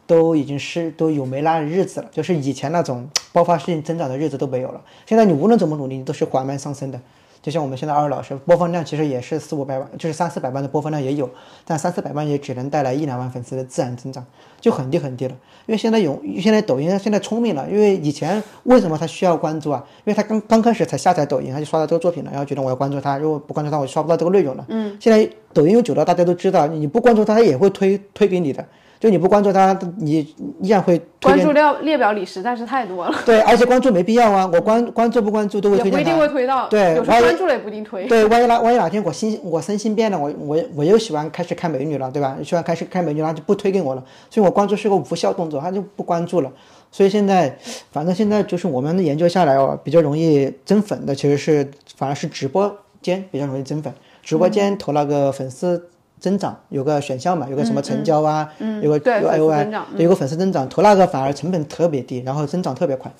[0.06, 4.80] 都已经是都有没那日子了，就是以前那种爆发性增长的日子都没有了。
[5.06, 7.00] 现在你无论怎么努力，你都是缓慢上升的。
[7.44, 11.28] 就像我们现在二老师播放量其实也是四五百万，就是三四百万的播放量也有，
[11.66, 14.24] 但三四百万也只能带来一两万粉丝的自然增长，
[14.62, 15.36] 就很低很低了。
[15.66, 19.84] 因为现在有，现在抖音现在聪明了，因为以前为什么他需要关注啊？
[20.06, 24.64] 因为他刚刚开始才下载抖音，他就刷到这个作品了，然后觉得我要关注他，如果不关注他，我刷不到这个内容了。
[24.70, 28.64] 嗯，现在抖音久了，大家都知道，你不关注他，他也会推推给你的。
[29.04, 30.26] 就你不关注他，你
[30.62, 33.14] 依然会关注列列表里实在是太多了。
[33.26, 35.90] 对，而且关注没必要啊，我关关注不关注都会推。
[35.90, 36.66] 不一定会推到。
[36.68, 38.06] 对，关注了也不一定推。
[38.06, 42.34] 对，万一哪万一哪天我心我身心变了，我我我又喜欢开始看美女了，对吧？
[42.42, 44.02] 喜欢开始看美女，那就不推给我了。
[44.30, 46.50] 所以我关注是个无效动作，他就不关注了。
[46.90, 47.54] 所以现在，
[47.92, 55.90] 反正现在就是我们研究下来哦，比较容易增粉的，其实是反而是直播间比较容易增粉，直播间投那个粉丝。
[56.24, 63.12] 增长有个选项嘛，有个什么成交啊，有个有 I O I，有个粉丝增长，投那个反而成本特别低，然后增长特别快，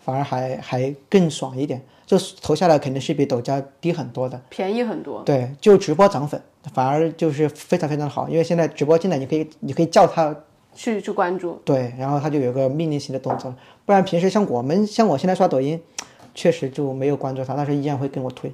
[0.00, 5.22] 反而还还更爽一点，就投下来肯定是比抖加低很多的，便宜很多。
[5.22, 6.42] 对，就直播涨粉，
[6.74, 10.34] 反而就是非常非常好，因为现在直播进来你可以你可以叫他
[10.74, 13.54] 去去关注，对，然后他就有个命令性的动作，
[13.86, 15.80] 不然平时像我们像我现在刷抖音，
[16.34, 18.52] 确实就没有关注他，但是依然会跟我推。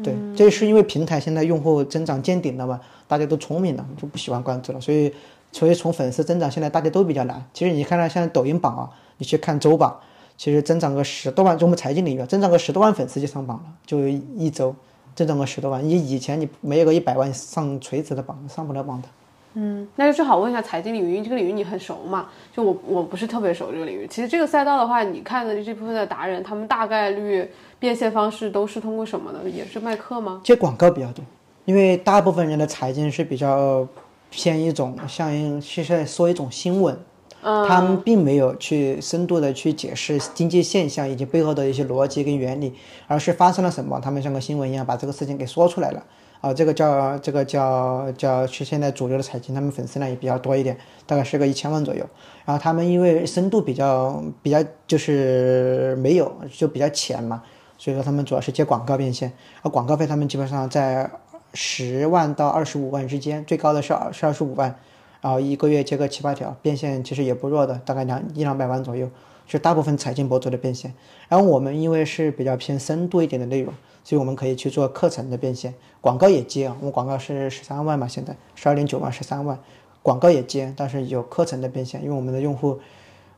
[0.00, 5.12] 对，这是因为平台现在用户增长见顶了嘛，大家都聪明了，就不喜欢关注了，所以，
[5.50, 7.42] 所以从粉丝增长现在大家都比较难。
[7.52, 9.98] 其实你看到像抖音榜啊，你去看周榜，
[10.36, 14.76] 其实增长个十多万，就我们财经领域增长个十多万粉丝就上榜了，就一周
[15.16, 15.82] 增长个十多万。
[15.82, 19.08] 你以前你没有个一百万上垂直的榜，上不了榜的。
[19.54, 22.28] 嗯，那就正好问一下财经领域，因为这个领域你很熟嘛。
[22.54, 24.06] 就我我不是特别熟这个领域。
[24.06, 29.40] 其实这个赛道的话，你看的这部分的达人，他们大概率变现方式都是通过什么呢？
[29.48, 30.42] 也是卖课吗？
[30.44, 31.24] 接广告比较多，
[31.68, 33.86] 因为大部分人的财经是比较
[34.30, 36.98] 偏一种像是在说一种新闻，
[37.42, 42.72] 他们并没有去深度的去解释经济现象以及背后的一些逻辑跟原理，
[43.06, 46.02] 而是发生了什么，他们像个新闻一样把这个事情给说出来了。
[46.40, 52.02] 啊，这个叫这个叫叫是现在主流的财经，他们粉丝量也比较多一点，大概是个一千万左右。
[52.46, 57.42] 然后他们因为深度比较比较就是没有，就比较浅嘛，
[57.76, 59.30] 所以说他们主要是接广告变现。
[59.60, 61.10] 而广告费他们基本上在
[61.60, 64.72] 十万到二十五万之间，最高的是二是二十五万，
[65.20, 69.10] 然后一个月接个七八条，变现其实也不弱的，大概两一两百万左右，
[69.44, 70.94] 是大部分财经博主的变现。
[71.28, 79.58] 然后我们因为是比较偏深度一点的内容，所以我们可以去做课程的变现，广告也接啊，我们广告是十三万嘛，现在十二点九万十三万，
[80.00, 82.78] 广告也接，但是有课程的变现，因为我们的用户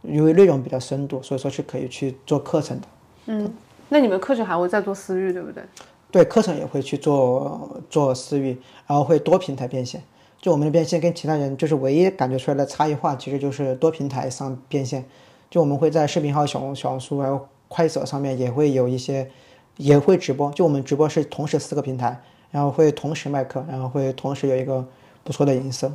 [0.03, 2.87] 因为内容比较深度，所以说是可以去做课程的。
[3.25, 3.51] 嗯，
[3.89, 5.65] 那你们课程还会再做私域，对不对？
[6.11, 10.03] 对，课程也会去做做私域，然后会多平台变现。
[10.40, 15.05] 就我们的变现跟其他人就是唯一感觉出来的差异化，其实就是多平台上变现。
[15.51, 19.31] 就我们会在视频号、小红小红书还有快手上面也会有一些，
[19.77, 20.51] 也会直播。
[20.53, 22.20] 就我们直播是同时四个平台，
[22.51, 24.85] 然后会同时卖课，然后会同时有一个
[25.23, 25.92] 不错的营收。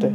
[0.00, 0.10] 对，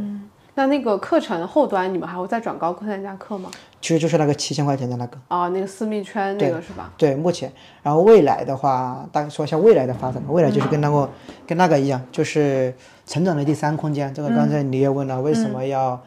[0.56, 3.50] 那那个课程后端你们还会再转高课单加课吗？
[3.80, 5.18] 其实就是那个七千块钱的那个。
[5.28, 6.92] 啊，那个私密圈那个是吧？
[6.96, 10.22] 对，目前，然后未来的话，大概说一下未来的发展。
[10.28, 11.10] 未来就是跟那个
[11.46, 12.72] 跟那个一样，就是
[13.04, 14.14] 成长的第三空间。
[14.14, 16.00] 这个刚才你也问了，为什么要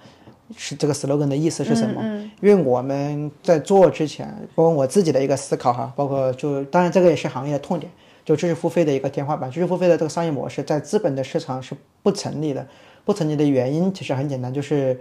[0.55, 2.01] 是这个 slogan 的意思是什么？
[2.41, 7.91] 因为我们在做之前，包括我自己的一个思考哈，包括就当然这个也是行业的痛点，
[8.23, 9.51] 就知识付费的一个天花板。
[9.51, 12.65] 知识付费的这个商业模式在资本的市场是不成立的。
[13.07, 14.99] 不成立的原因其实很简单，就是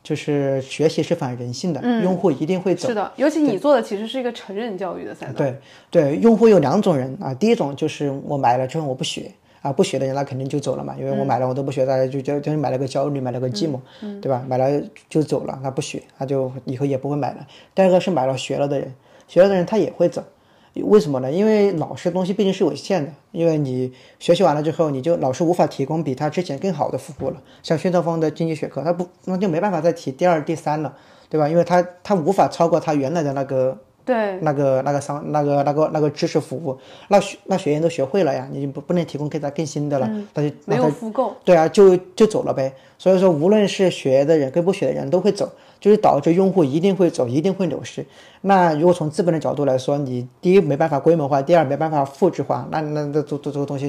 [0.00, 2.86] 就是学习是反人性的，用户一定会走。
[2.86, 5.32] 是的，尤其你做的其实是一个成人教育的赛道。
[5.32, 5.56] 对
[5.90, 14.44] 对，用户有两种人啊，第一种就是我买了之后我不学啊，不学的人那肯定就走了嘛，因为我买了我都不学，大家就就就买了个焦虑，买了个寂寞，嗯对吧？
[14.48, 17.44] 买了就走了，那不学，他就以后也不会买了。
[17.74, 18.94] 第二个是买了学了的人，
[19.26, 20.22] 学了的人他也会走。
[20.74, 21.30] 为什么呢？
[21.30, 27.36] 因为老师东西毕竟是有限的，因为你学习完了之后，你就老师无法提供比他之前更好的服务了。
[27.62, 30.94] 像薛兆丰的经济学课，他不那就没办法再提第二、第三了，
[31.28, 31.48] 对吧？
[31.48, 36.78] 因为他他无法超过他原来的那个对那个那个商那个那个那个知识服务，
[37.08, 41.34] 那学那学员都学会了呀，你不不能提供给他更新的了，他就没有复购。
[41.44, 42.72] 对啊，就就走了呗。
[42.96, 45.50] 所以说，无论是学的人跟不学的人都会走。
[45.80, 48.04] 就是导致用户一定会走，一定会流失。
[48.42, 53.88] 那如果从资本的角度来说，你第一没办法规模化，第二没办法复制化，那那这做做这个东西，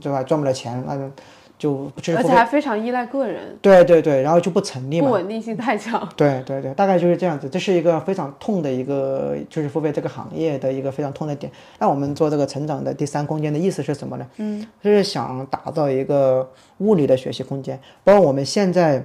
[0.00, 0.22] 对吧？
[0.22, 1.10] 赚不了钱，那
[1.58, 3.56] 就而且还非常依赖个人。
[3.62, 5.06] 对对对，然后就不成立嘛。
[5.06, 6.06] 不稳定性太强。
[6.14, 7.48] 对对对，大概就是这样子。
[7.48, 11.50] 这是一个非常痛的一个就是付费这个行业的一个非常痛的点。
[11.78, 14.26] 那我们做这个成长的第三空间的意思是什么呢？
[14.36, 16.46] 嗯，就是想打造一个
[16.78, 19.02] 物理的学习空间，包括我们现在。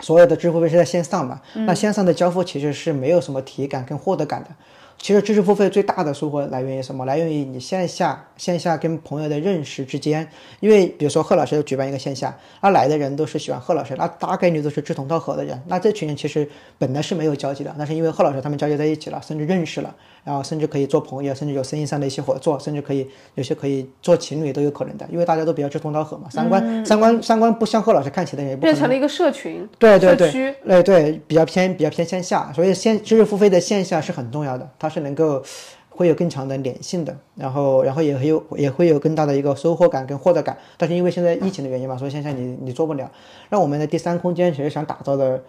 [0.00, 1.40] 所有的支付费是在线上嘛？
[1.66, 4.50] 那线上的交付其实是没有什么体感跟获得感的。
[4.98, 7.06] 其实知识付费最大的收获来源于什么？
[7.06, 10.28] 来源于你线下线下跟朋友的认识之间。
[10.60, 15.60] 因为比如说贺老师要举办一个线下，那来的人都是喜欢贺老师，那大概率都是志同道合的人。
[15.68, 25.06] 那这群人其实本来是没有交集的，那是因为贺老师他们交集在一起了，甚至认识了，然后甚至可以做朋友，甚至有生意上的一些合作，甚至可以有些可以做情侣都有可能的。
[25.10, 35.42] 因为大家都比较志同道合嘛，三观三观三观不像贺老师看起来也变成了一个社群，对对对，哎对，比较偏比较偏线下，所以线知识付费的线下是很重要的，它是能够。
[35.90, 40.56] 会有更强的粘性的，然后，然后也会有也会有更大的一个收获感跟获得感。
[40.76, 43.10] 但是因为现在疫情的原因嘛，所以线下你你做不了。
[43.48, 45.42] 那我们的第三空间其实想打造的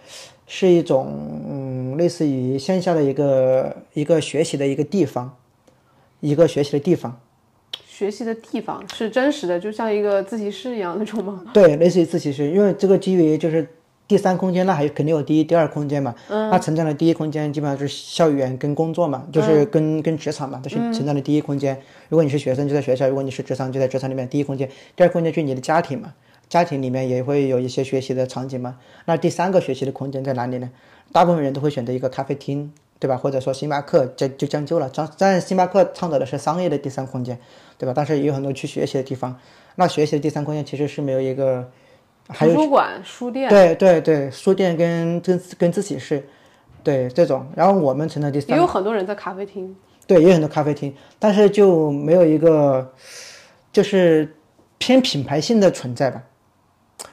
[0.48, 1.14] 是一种
[1.48, 5.38] 嗯，类似于线下的一个一个学习的一个地方，
[6.20, 7.16] 一个学习的地方。
[7.88, 11.44] 学习的地方是真实的，就像一个自习室一样那种吗？
[11.54, 13.68] 对，类似于自习室，因为这个基于就是。
[14.10, 16.16] 第三空间那还肯定有第一、第二空间嘛？
[16.30, 21.80] 嗯，那成长的第一空间基本上就是校园跟工作嘛，就是跟跟职场嘛，这是成长的第一空间。
[22.10, 24.28] 如果你是学生就在学校，如果你是职场就在职场里面。
[24.28, 26.16] 第一空间，第二空间就是你的家庭嘛，
[26.50, 28.80] 家庭里面也会有一些学习的场景嘛。
[29.06, 30.72] 那第三个学习的空间在哪里呢？
[31.12, 33.16] 大部分人都会选择一个咖啡厅，对吧？
[33.16, 34.90] 或者说星巴克这就将就了。
[34.90, 37.38] 将但星巴克倡导的是商业的第三空间，
[37.78, 37.94] 对吧？
[37.96, 39.38] 但是也有很多去学习的地方。
[39.76, 41.70] 那学习的第三空间其实是没有一个。
[42.34, 46.24] 图书馆、书店，对对对，书店跟跟跟自习室，
[46.84, 47.46] 对这种。
[47.56, 52.94] 然后我们成了第三，也有很多人在咖啡厅，对，也有很多咖啡厅，但是就没有一个
[53.74, 54.32] 就是
[54.78, 56.22] 偏品牌性的存在吧。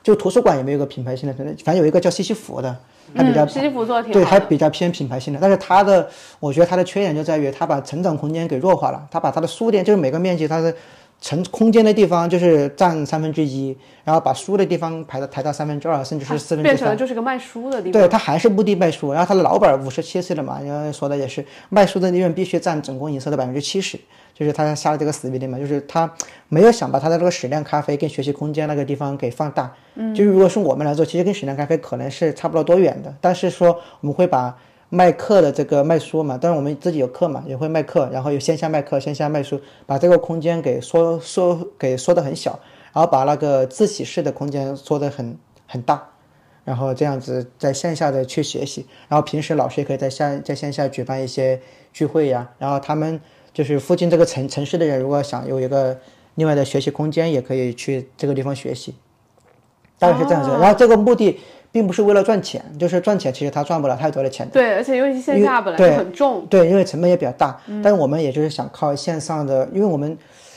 [0.02, 2.76] 就图书馆也没有个品牌性的存在，反正有一个叫西西弗的，
[3.14, 5.38] 它比较西西弗做的挺对，它比较偏品牌性的。
[5.40, 6.06] 但是它的，
[6.40, 10.74] 我觉得它的缺点就在于它把成长空间给弱化了，它把它的书店就是每个面积它是。
[11.20, 17.92] 成空间的地方就是占三分之一，然后把书的地方排到抬到三分之二，甚至是四分之三，变成了就是个卖书的地方。
[17.92, 23.98] 对他还是目的卖书，然后他的老板五十七岁了嘛，然后说的也是卖书的利润必须占总共营收的百分之七十，
[24.34, 26.08] 就是他下了这个死命令嘛，就是他
[26.48, 29.72] 没有想把他的这个矢量咖啡跟学习空间那个地方给放大。
[29.94, 33.68] 嗯，就是如果是我们来做，其实跟矢量咖啡可能是差不了多远的，但是说
[34.00, 34.56] 我们会把。
[34.88, 42.58] 卖课的这个卖书嘛，但是我们自己有课嘛，也会卖课，然后有线下卖课、线下卖书，把这个空间给缩缩给缩得很小，
[42.92, 46.10] 然后把那个自习室的空间缩得很很大，
[46.64, 51.60] 然后这样子在线下的去学习，然后平时老师也可以在线在线下举办一些
[51.92, 53.20] 聚会呀，然后他们
[53.52, 55.98] 就是附近这个城城市的人，如果想有一个
[56.36, 58.94] 另外的学习空间，也可以去这个地方学习，
[59.98, 60.50] 大概是这样子。
[60.50, 61.40] 然后这个目的
[61.76, 64.52] 并不是为了赚钱，就是赚钱其实他赚不了太多的钱的。
[64.54, 70.16] 对，而且因为线下本来就很重，对，因为成本也比较大，但是我们也就是想靠线上的，因为我们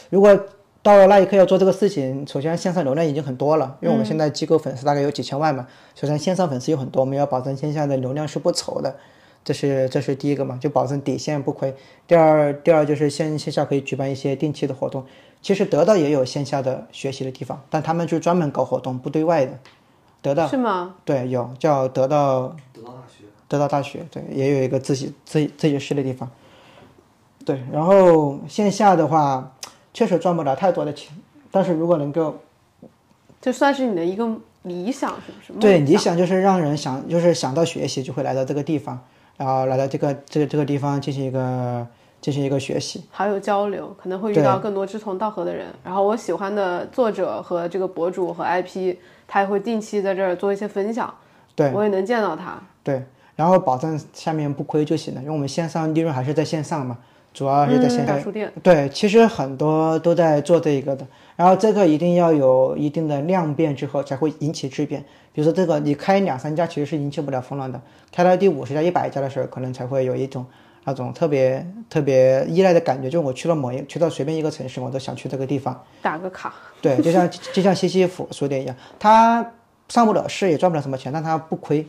[0.10, 0.34] 如果
[0.82, 8.96] 到了那一刻要做这个事情，首先线上流量已经很多了，因为我们现在机构粉丝大概有几千万嘛，首先线上粉丝有很多，我们要保证线下的流量是不愁的，
[9.44, 11.76] 这是这是第一个嘛，就保证底线不亏。
[12.08, 15.04] 第二第二就是线线下可以举办一些定期的活动，
[15.42, 19.52] 其实得到也有线下的学习的地方，但他们就专门搞活动，不对外的。
[20.22, 20.96] 得到是吗？
[21.06, 26.30] 对有叫得到得到大学，得到大学，对，也有一个自习自自习室的地方。
[27.46, 29.52] 对，然后线下的话，
[29.94, 31.16] 确实赚不了太多的钱，
[31.50, 32.38] 但是如果能够
[33.42, 34.30] 就算是你的一个
[34.64, 35.16] 理想，
[35.46, 35.60] 是不是？
[35.60, 39.00] 对理想就是让人想，就是想到学习就会来到这个地方，
[39.38, 41.88] 然后来到这个这个这个地方进行一个
[42.22, 43.06] 进行一个学习。
[43.10, 45.68] 还有交流，可能会遇到更多志同道合的人。
[45.84, 48.98] 然后我喜欢的作者和这个博主和 IP，
[49.30, 51.14] 他也会定期在这儿做一些分享，
[51.56, 52.60] 对我也能见到他。
[52.84, 53.04] 对，
[53.36, 56.98] 然后保证下面不亏就行了，因为我们线上利润还是在线上嘛，
[57.34, 58.18] 主要是在线下。
[58.18, 61.06] 小书店，对，其实很多都在做这一个的，
[61.36, 65.06] 然后这个一定要有一定的量变之后才会引起质变。
[65.32, 67.80] 比如说这个，你开两三家其实是引起不了风浪的，
[68.12, 70.46] 开到第五十家、一百家的时候，可能才会有一种
[70.84, 73.10] 那种特别特别依赖的感觉。
[73.10, 75.84] 就我去了某一去到随便一个城市，我都想去这个地方。
[76.02, 76.54] 打个卡。
[76.82, 79.52] 对，就像就像西西弗书店一样，他
[79.90, 81.86] 上不了市，也赚不了什么钱，但他不亏。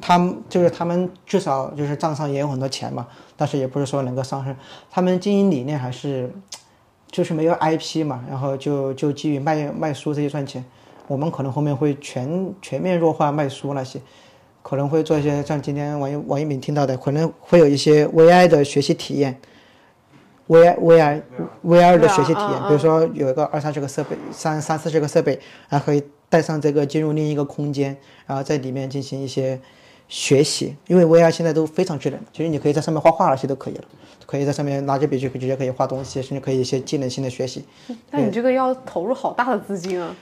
[0.00, 3.06] 他们就是他们至少就是账上也有很多钱嘛，
[3.36, 4.54] 但是也不是说能够上市。
[4.90, 6.32] 他们经营理念还是
[7.10, 10.64] 就是没有 IP 嘛，然后就就基于卖卖书这些赚钱。
[11.08, 14.00] 我们可能后面会全全面弱化卖书那些，
[14.62, 19.40] 可能会做一些像今天王一王一鸣听到的，可能会有一些 VI 的学习体验。
[20.48, 21.22] VR VR
[21.62, 25.38] VR 的学习体验，比如说有一个二三十个设备，三三四十个设备，
[25.68, 27.94] 然后可以带上这个进入另一个空间，
[28.26, 29.60] 然后在里面进行一些
[30.08, 30.74] 学习。
[30.86, 33.84] 因为 VR 现在都非常智能，其实你可以在上面画画那些都可以了，
[34.24, 37.66] 可以在上面拿着笔就直接可以画东西，甚至可以一些技能性的学习。
[38.10, 40.16] 那你这个要投入好大的资金啊！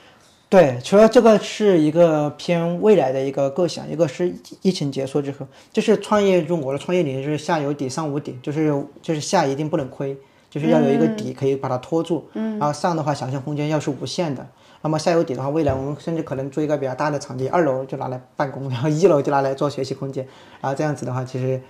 [0.48, 4.32] 对，除了这个是一个偏未来的一个构想，一个是
[4.62, 8.72] 疫情结束之后，就是创业中我的创业理念就是下有底上无底，就是
[9.02, 10.16] 就是下一定不能亏，
[10.48, 14.46] 就是要有一个底可以把它托住，嗯，然后上的话想象空间要是无限的，
[14.82, 20.24] 那么下有底的话，未来我们甚至可能租一个比较大的场地，二楼就拿来办公，然后一楼就拿来做学习空间，
[20.60, 21.60] 然后这样子的话，其实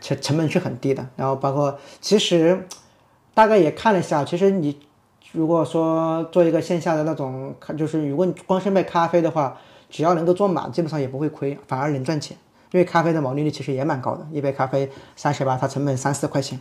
[0.00, 2.66] 成成本是很低的，然后包括其实
[3.32, 4.76] 大概也看了一下，其实你。
[5.34, 9.58] 如果说做一个线下的那种，就是如果你光是卖咖啡的话，
[9.90, 12.36] 只要能够做满，基本上也不会亏，反而能赚钱。
[12.70, 16.60] 因为咖啡的毛利率其实也蛮高的，一杯咖啡三十八，它成本三四块钱，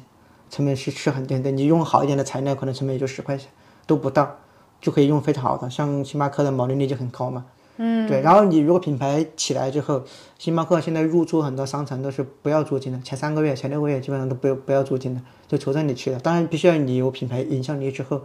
[0.49, 1.51] 成本是是很低的。
[1.51, 3.47] 你用好一点的材料，可能成本也就十块钱
[3.85, 4.37] 都不到，
[4.81, 5.69] 就可以用非常好的。
[5.69, 7.45] 像星巴克的毛利率就很高嘛。
[7.77, 8.21] 嗯，对。
[8.21, 10.03] 然后你如果品牌起来之后，
[10.37, 16.19] 星巴克现在入驻很多商城都是不要租金的，前三个月、前六个月基本上都不要不要租金的，就求着你去的。
[16.19, 18.21] 当然，必须要你有品牌影响力之后。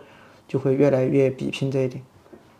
[0.48, 2.02] 就会越来越比拼这一点。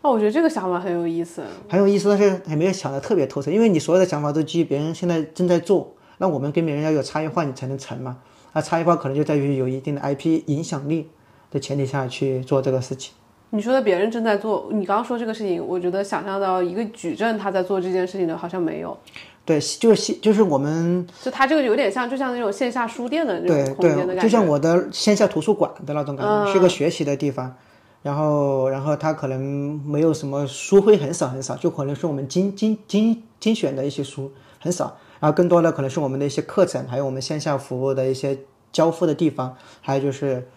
[0.01, 3.51] 那、哦、我觉得这个想法很有意思，很有意思，但是还没有想的特别透彻。
[3.51, 8.19] 因为你所有的想法都基于别人现在正在做，那我们跟别人要有差异化，你才能成嘛。
[8.53, 11.09] 那差异化可能就在于有一定的 IP 影响力
[11.51, 13.13] 的前提下去做这个事情。
[13.49, 18.97] 你说的别人正在做，你刚刚说这个事情，我觉得想象到一个矩阵他在做这件事情的，好像没有。
[19.43, 24.21] 对，就是就是我们，就他这个有点像，就像那种线下书店的那种空间的，感觉。
[24.21, 27.53] 就像我的线下图书馆的那种感觉，嗯是个学习的地方。
[28.01, 29.39] 然后，然后他可能
[29.85, 38.37] 没有什么书会很少很少，就可能是我们精精精精选的一些书很少，然后更多的可能是我们的一些课程，还有我们线下服务的一些
[38.71, 40.47] 交付的地方，还有就是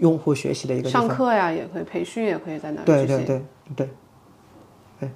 [0.00, 0.90] 用户学习的一个。
[0.90, 3.42] 上课呀，也可以培训，也可以在那儿对举行对
[3.74, 3.88] 对
[5.00, 5.10] 对，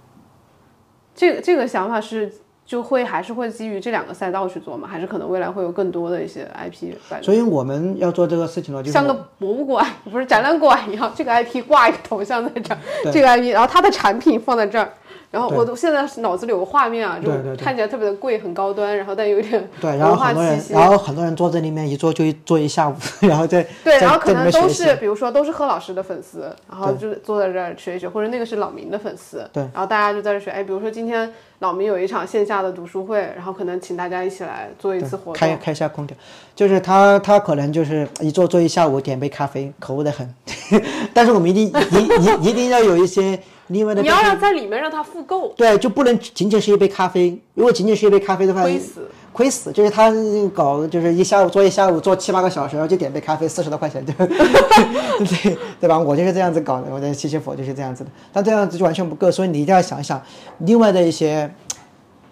[1.15, 2.33] 这个这个想法是
[2.67, 4.89] 就会还是会基于这两个赛道去做嘛？
[4.89, 6.93] 还是可能未来会有更多的一些 IP
[7.23, 12.79] 所以我们要做这个事情呢，就是像个博物馆， 不是展览馆一样，这个 IP 挂一个头像在这儿，
[13.13, 14.93] 这个 IP，然后它的产品放在这儿，
[15.31, 20.61] 然后我现在脑子里有个画面啊，就看起来特别的贵，很高端，然后但有点对，然后很多人。
[20.71, 30.51] 然后很多人坐在里面一坐就一坐一下午， 然后再对，然后可能都是，比如说都是贺老师的粉丝，然后就坐在这儿学一学，或者那个是老明的粉丝，对，然后大家就在这学。
[30.51, 35.59] 哎，比如说今天老明有一场线下的读书会，然后可能请大家一起来做一次活开动。
[35.63, 36.17] 开一下空调，
[36.55, 40.35] 就是他他可能就是一坐坐一下午，点杯咖啡，可恶的很。
[41.13, 43.39] 但是我们一定一一一定要有一些
[43.69, 47.39] 另外的你要让在里面让他复购，对，就不能仅仅是一杯咖啡。
[47.55, 49.09] 如果仅仅是一杯咖啡的话，亏死。
[49.33, 50.11] 亏死，就是他
[50.55, 55.99] 搞，就是一下午做一下午，做七八个小时，然后就点杯咖啡，四十多块钱，对 对对吧？
[55.99, 60.19] 我就是这样子搞的，我在七七佛就是这样子的，但这样子就完全不够，所以你一定要想一想
[60.61, 61.53] 另外的一些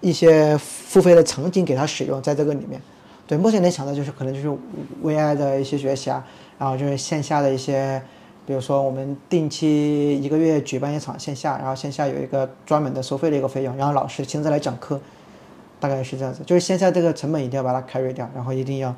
[0.01, 2.81] 一些付费的场景给他使用，在这个里面。
[3.27, 4.49] 对，目前能想到就是可能就是
[5.03, 6.25] VI 的一些学习啊，
[6.59, 8.01] 然后就是线下的一些，
[8.47, 15.01] 比如说我们定期一个月举办一场线下，然后线下有一个专门的收费的一个费用，然后老师亲自来讲课。
[15.81, 18.95] 大概是这样子，就是线下这个成本一定要把它 carry 掉，然后一定要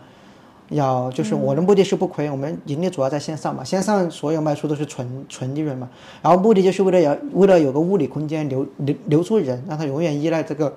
[0.69, 5.89] 要就是我的目的是不亏，我们盈利主要在线上嘛，线上所有卖出都是纯纯利润嘛，
[6.23, 10.73] 然后目的就是为了要为了有个物理空间留留留住人，让他永远依赖这个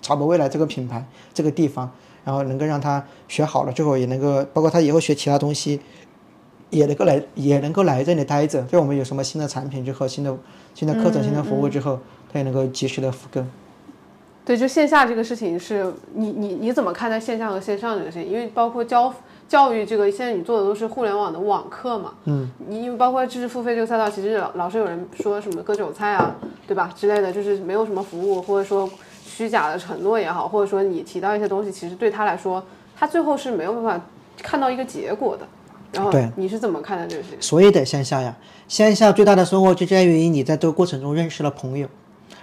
[0.00, 1.04] 潮博未来这个品牌
[1.34, 1.90] 这个地方，
[2.24, 5.78] 然后能够让他学好了之后也能够，包括他以后学其他东西。
[6.70, 8.62] 也能够来，也能够来这里待着。
[8.62, 10.36] 就我们有什么新的产品之后，新的
[10.74, 11.98] 新的课程、新的服务之后，
[12.32, 13.44] 他也能够及时的复购。
[14.44, 18.32] 对，就线下这个事情是你你你怎么看待线下和线上这个事情？
[18.32, 19.12] 因为包括教
[19.46, 26.34] 教育这个，现在你做的都是互联网的网课嘛，嗯，你因为包括知识付费这个赛道，其实老老是有人说什么割韭菜啊，
[26.66, 28.90] 对吧之类的，就是没有什么服务，或者说
[29.24, 32.64] 虚假的承诺也好，或者说你提到一些东西，其实对他来说，
[32.96, 34.00] 他最后是没有办法
[34.42, 35.46] 看到一个结果的。
[35.92, 37.38] 然后对你是怎么看待这个事情？
[37.40, 38.36] 所以得线下呀。
[38.68, 41.88] 线下最大的收获就在于你在这个过程中认识了朋友，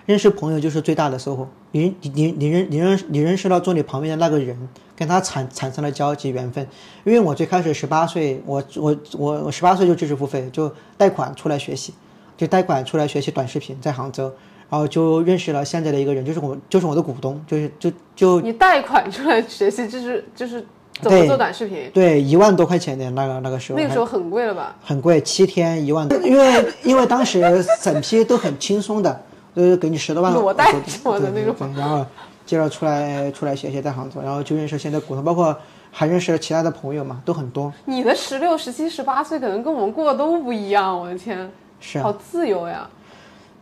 [0.05, 1.47] 认识朋友就是最大的收获。
[1.71, 4.57] 你你你你认你认你认识到坐你旁边的那个人，
[4.95, 6.67] 跟他产产生了交集缘分。
[7.05, 11.93] 因为我最开始十八岁，我我我我十八岁就知识付费，就贷款出来学习，
[12.35, 14.23] 就贷款出来学习短视频，在杭州，
[14.69, 20.65] 然后就认识了现在的一个人，就是我就是我的股东，就是就就你贷款出来学习，就是就是
[21.01, 21.89] 怎么对做短视频？
[21.93, 24.75] 对一万多块钱的那个那个时候那个时候很贵了吧？
[24.83, 29.21] 很贵，七天一万多，因为因为当时审批都很轻松的，
[29.55, 32.05] 就是给你十多万裸贷对我的那种对对然后
[32.45, 35.55] 接着出来出来学习在杭州，然后就认识现在股东，包括
[35.91, 37.71] 还认识其他的朋友嘛，都很多。
[37.85, 40.97] 你的十六、十七、十八岁，可能跟我们过的都不一样。
[40.99, 42.89] 我的天，是啊，好自由呀！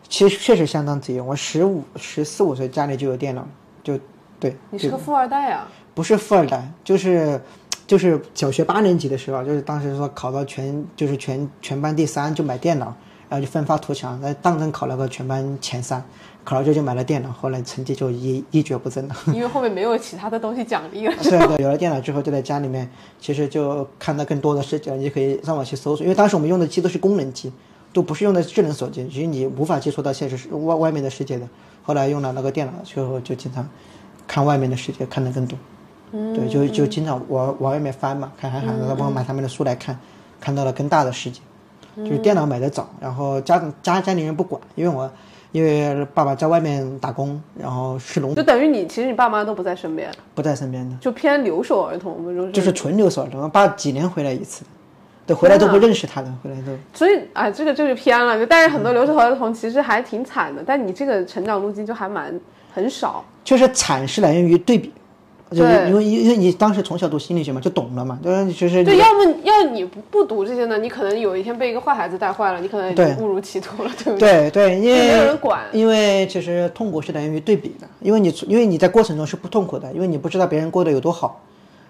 [0.08, 1.24] 其实确实相当自由。
[1.24, 3.48] 我十五、十四五岁家里就有电脑，
[3.84, 3.98] 就
[4.40, 5.68] 对，你是个富二代啊！
[5.96, 7.42] 不是富二代，就是
[7.88, 12.94] 就是小学八年级的时候，就是当时说考到全就是全全班第三就买电脑，
[13.30, 16.04] 然后就奋发图强，那当真考了个全班前三，
[16.44, 19.16] 考了之后就买了电脑，后来成绩就一一蹶不振了。
[19.28, 21.14] 因为后面没有其他的东西奖励了。
[21.24, 22.90] 对对，有了电脑之后，就在家里面，
[23.22, 24.98] 其实就看到更多的世界了。
[24.98, 27.50] 你可以上网去搜索，因为当时我们用的机都是功能机，
[27.94, 31.48] 都不是用的智能手机，其实你无法接触到现实世外外面的世界的。
[31.84, 33.66] 后来用了那个电脑之后，就经常
[34.28, 35.58] 看外面的世界，看得更多。
[36.16, 40.00] 嗯，对，就就经常往往外面翻嘛，看韩寒，然后包括买他们的书来看，
[40.40, 41.42] 看到了更大的世界。
[41.98, 45.10] 就是电脑买的早，然后家家家里人不管，因为我
[45.54, 50.94] 因为爸爸在外面打工，然后是农就等于你其实你爸妈都不在身边，不在身边的。
[50.98, 52.14] 就偏留守儿童。
[52.14, 54.66] 我们说就是纯留守儿童，我爸几年回来一次，
[55.26, 56.74] 对，回来都不认识他的，回来都。
[56.94, 58.38] 所以啊，这个就是偏了。
[58.38, 62.38] 就但是很多留守儿童其实还挺惨的，但你这个成长路径就还蛮
[62.74, 63.24] 很少。
[63.46, 64.92] 就是惨是来源于对比，
[65.52, 74.50] 就是对因为因为你当时从小读心理学嘛，就懂了嘛，就是其实对，要不要你不不读这些呢，你可能有一天被一个坏孩子带坏了，你可能对误入歧途了，对不对？
[74.50, 75.62] 对对，因为没人管。
[75.72, 81.42] 因为其实痛苦是来源于对比的，因为你因为你在过程中是不痛苦的，因为你不知道别人过得有多好，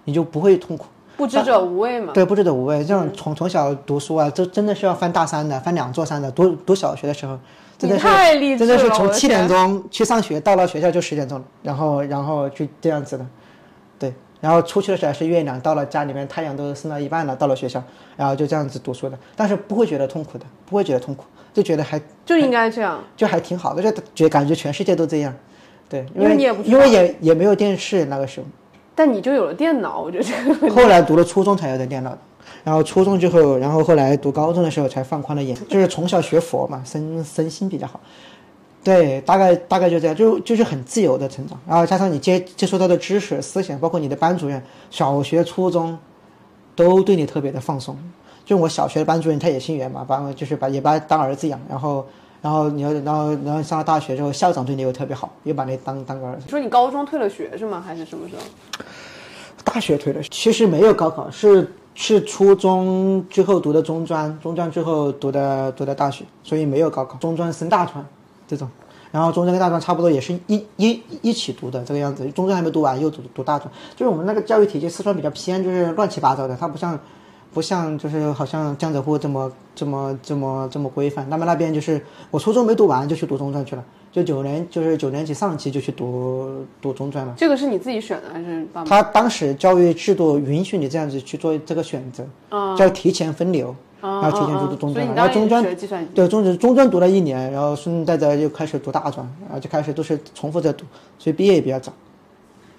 [0.04, 0.86] 你就不会痛苦。
[1.16, 2.12] 不知者无畏嘛。
[2.12, 2.84] 对，不知者无畏。
[2.84, 6.30] 这种从从小读书啊，这真的是要翻大山的，翻两座山的。
[6.30, 7.38] 读读小学的时候，
[7.78, 13.28] 真的你是太励志真的是从七点钟去上学，到了学校就十点钟了，然后然后就这样子的，对。
[14.40, 17.82] 然后出去的时候还是月亮，到了家里面太阳都升到一半了，到了学校，
[18.16, 21.24] 然后就这样子读书的，但是不会觉得痛苦的，不会觉得痛苦，
[21.54, 23.02] 就觉得还就应该这样。
[23.16, 25.34] 就还挺好的，就觉感觉全世界都这样，
[25.88, 28.46] 对，因为因为你也不因为也也没有电视那个时候。
[28.94, 32.16] 但你就有了电脑，我觉得这个后来读了初中才有的电脑，
[32.64, 38.00] 然后初中之后，然后后来读高中的时候才放宽了眼，就是从小学佛嘛，身身心比较好。
[38.86, 44.62] 对，大概大概就这样，就就是很自由的成长，然后加上你接接触到的知识、思想，包括你的班主任，
[44.92, 45.98] 小学、初中
[46.76, 47.98] 都对你特别的放松。
[48.44, 52.06] 就我小学的班主任他也姓袁嘛，把我就是把也把他当儿子养，然后
[52.40, 56.48] 然然后你要，然后然后上了大学之后，校长对你又特别好，又把你当当个儿子。
[56.48, 57.82] 说你高中退了学是吗？
[57.84, 58.42] 还是什么时候？
[59.64, 68.06] 大学退了，其实没有高考，是是初中之后读的中专，中专之后读的读的大学，所以没有高考，中专升大专
[68.46, 68.68] 这种。
[69.10, 72.28] 然后中专跟大专差不多，也是一一一起读的这个样子。
[72.32, 76.98] 中专还没读完，又读读大专，就是我们那个教育体系，四川比较偏，就是乱七八糟的，它不像。
[77.54, 81.98] 不像就是好像江浙沪这么这么这么这么规范，那么那边就是
[82.30, 83.82] 我初中没读完就去读中专去了，
[84.12, 87.32] 就九年就是九年级上期就去读读中专了。
[87.34, 88.86] 这个是你自己选的还是爸妈？
[88.86, 92.26] 他当时教育制度允许你这样子去做这个选择，
[92.76, 95.62] 叫提前分流，然后提前去读中专，然后中专
[96.14, 100.84] 对中专中专读了一年，然后顺带着又开始读大专，然后就开始都是重复在读，
[101.18, 101.92] 所以毕业也比较早。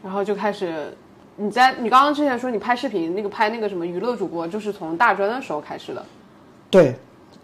[0.03, 0.95] 然后就开始。
[1.39, 6.03] 你在你刚刚之前说你拍视频，那个拍那个什么娱乐主播，就是从大专的时候开始的。
[6.68, 6.95] 对，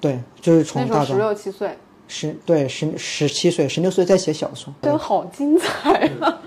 [0.02, 1.06] 对，就是从大专。
[1.06, 1.78] 十六七岁。
[2.08, 4.74] 十对十十七岁，十六岁在写小说。
[4.82, 6.40] 真好精彩啊！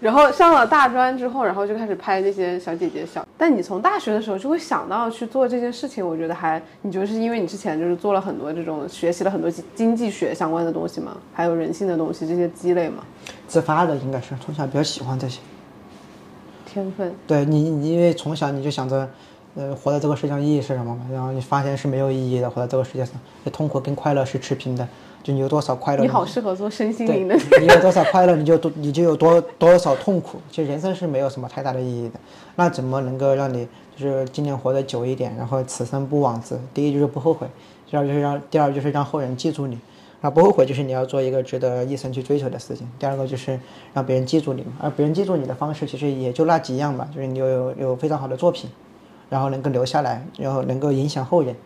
[0.00, 3.26] 然后上了大专之后，然后就开始拍那些小姐姐小。
[3.36, 11.16] 但你从大学的时候就会想到去做这件事情，我觉得还你觉得是因为你之前就是做了很多这种学习了很多经济学相关的东西吗？
[11.32, 13.04] 还有人性的东西这些积累吗？
[13.48, 15.40] 自发的应该是从小比较喜欢这些。
[16.66, 19.08] 天分，对你，你因为从小你就想着，
[19.54, 21.06] 呃，活在这个世界上意义是什么嘛？
[21.12, 23.14] 然后你发现是没有意义的，活在这个世界上，
[23.52, 24.88] 痛苦跟快乐是持平的，
[25.24, 27.34] 就你有多少快乐，你好适合做身心灵的。
[27.58, 30.38] 你有多少快乐，你就多，你就有多多少痛苦。
[30.50, 32.20] 其实人生是没有什么太大的意义的。
[32.56, 33.66] 那怎么能够让你
[33.96, 36.60] 就是今年活得久一点，然后此生不枉此？
[36.74, 37.46] 第一就是不后悔，
[37.90, 39.78] 第二就是让第二就是让后人记住你。
[40.20, 42.86] 那，不后悔就是你要做一个值得一生去追求的事情。
[42.98, 43.58] 第二个就是
[43.94, 48.68] 让别人记住你嘛，而别人记住你的方式其实也就那几样吧，就是你有有非常好的作品，
[49.30, 51.56] 然后能够留下来，然后能够影响后人，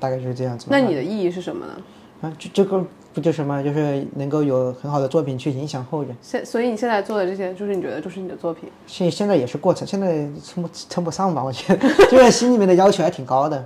[0.00, 0.66] 大概就是这样子。
[0.70, 1.72] 那你的意义是什么呢？
[2.20, 6.16] 啊，这这个不就什么，就是能够有很好的作品去影响后人。
[6.22, 8.70] 现所以你现在做的这些，就是你觉得就是你的作品？
[8.86, 11.42] 现现在也是过程，现在称不称不上吧？
[11.44, 13.64] 我觉得， 就是心里面的要求还挺高的。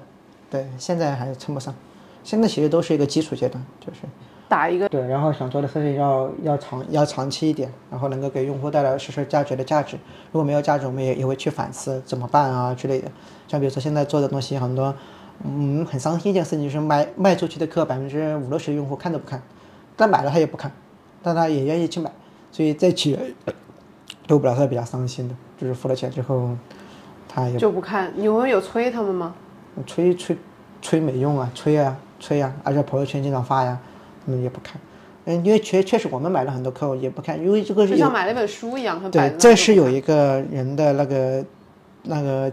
[0.50, 1.74] 对，现在还称不上。
[2.24, 4.00] 现在其实都是一个基础阶段，就是
[4.48, 9.96] 打一个对，然后想做的事情要要长要长期一点，然后能够给用户带来实时价值的价值。
[10.32, 13.08] 如果没有价值，我们也也会去反思怎么办啊之类的。
[13.48, 14.94] 像比如说现在做的东西很多，
[15.44, 19.42] 嗯，很伤心一件事情就是卖卖出去的课百分之五六十的用户看都不看，
[19.96, 20.70] 但买了他也不看，
[21.22, 22.10] 但他也愿意去买，
[22.52, 23.18] 所以这期
[24.26, 26.50] 都不了他比较伤心的，就是付了钱之后
[27.28, 28.12] 他也就不看。
[28.16, 29.34] 你们有催他们吗？
[29.86, 30.36] 催催
[30.82, 31.96] 催没用啊，催啊。
[32.22, 33.80] 催啊，而且朋友圈经常发呀，
[34.26, 34.78] 他们也不看。
[35.24, 39.10] 嗯，因为确确实我们买了很多课，也不看，因为这个是就像买了本书一样。
[39.10, 41.42] 对，这是有一个人的那个
[42.02, 42.52] 那个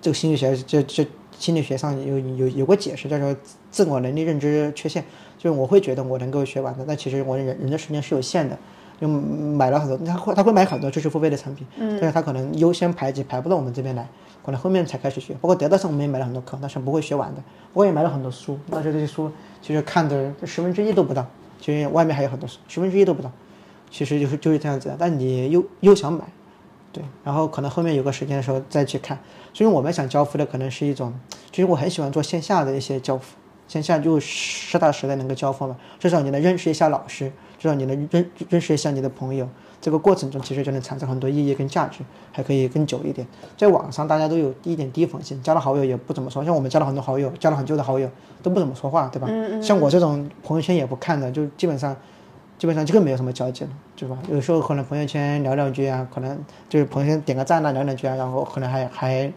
[0.00, 1.06] 这个心理学，这这
[1.38, 3.34] 心理学上有有有个解释，叫做
[3.70, 5.04] 自我能力认知缺陷。
[5.38, 8.56] 就是我会觉得我能够学完的，但其实我人人的时间是有限的。
[9.00, 14.08] 就买了很多，他会他会买很多知识付费的产品，但是他可能优先排挤排不到我们这边来。
[14.44, 17.42] 可能后面才开始学，包括得到上我们也买了很多课，但是不会学完的。
[17.72, 19.30] 我也买了很多书，但是这些书
[19.60, 21.26] 其实看的十分之一都不到，
[21.60, 23.30] 其实外面还有很多书，十分之一都不到。
[23.90, 26.24] 其实就是就是这样子的，但你又又想买，
[26.92, 29.18] 对，然后可能后面有个时间的时候再去看。
[29.54, 31.14] 所以我们想交付的可能是一种，
[31.50, 33.36] 其实我很喜欢做线下的一些交付，
[33.68, 39.48] 线下就实打实的能够交付嘛，至少你能认识一下老师，至少你能认认识一下你的朋友。
[39.80, 42.00] 这个过程中其实就能产生很多意义跟价值，
[42.32, 43.26] 还可以更久一点。
[43.54, 46.42] 在网上大家都有一点低风险，加了好友也不怎么说。
[46.42, 48.08] 像我们加了很多好友，加了很久的好友
[48.42, 49.28] 都不怎么说话，对吧？
[49.62, 51.94] 像我这种朋友圈也不看的，就基本上
[52.64, 54.16] 基本上就更没有什么交集了，对吧？
[54.30, 59.30] 有时候可能朋友圈聊两句啊，可能就是朋友圈点个赞啊，聊两句啊，然后可能还还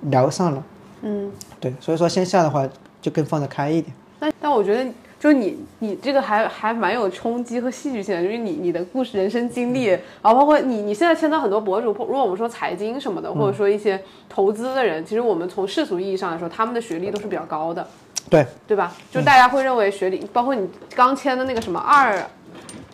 [0.00, 0.64] 聊上了。
[1.02, 1.30] 嗯，
[1.60, 2.68] 对，所以说线下的话
[3.00, 3.94] 就更放得开一点。
[4.18, 4.90] 那但我觉得。
[5.20, 17.84] 就是你，你这个还还蛮有冲击和戏剧性的，就是你你的故事、人生经历，然后包括你你现在签到很多博主，如果我们说财经什么的，或者说一些投资的人，其实我们从世俗意义上来说，他们的学历都是比较高的，
[18.30, 18.94] 对对吧？
[19.10, 22.24] 就大家会认为学历，包括你刚签的那个什么二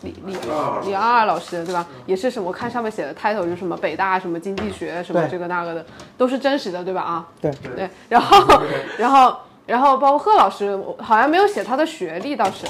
[0.02, 0.36] 李李
[0.84, 1.86] 李二二老师，对吧？
[2.06, 2.48] 也是什么？
[2.48, 5.86] 我看上面写的 title 就是什么北大什么经济学什么这个那个的，
[6.18, 7.02] 都是真实的，对吧？
[7.02, 8.62] 啊，对对，然后
[8.98, 9.36] 然后。
[9.66, 12.66] 然后包括贺老师，好像没有写他的学历倒是，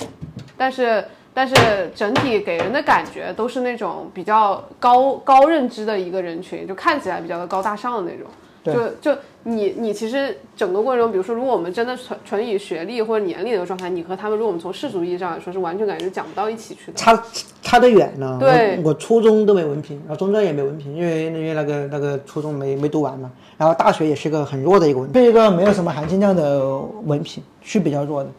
[0.56, 1.04] 但是
[1.34, 1.54] 但是
[1.92, 8.30] 整体给人的感觉都是那种比较高高认知的一个人群，就看起来比较的高大上的那种。
[8.64, 16.96] 就就你你其实整个过程中，比如说如果我们真的纯纯以学历或者年龄的状态，你和他们如果我们从世俗意义上来说，是完全感觉讲不到一起去的。
[16.96, 17.22] 差
[17.62, 18.38] 差得远呢。
[18.40, 23.30] 对，我初中都没文凭，然后中专也没文凭，因为因为那个那个初中没没读完嘛。
[23.58, 26.66] 然后大学也是个很弱的一个文凭，是一个没有什么含金量的
[27.04, 28.30] 文凭，是比较弱的。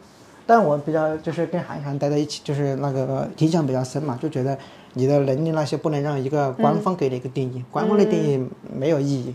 [0.48, 4.56] 但我比较就是跟韩寒待在一起，就是那个印象比较深嘛，就觉得
[4.94, 9.34] 你的能力那些不能让一个官方给你一个定义，官方的定义没有意义，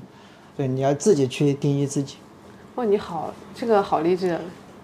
[0.62, 2.18] 对，你要自己去定义自己。
[2.76, 4.38] 哇，你好，这个好励志。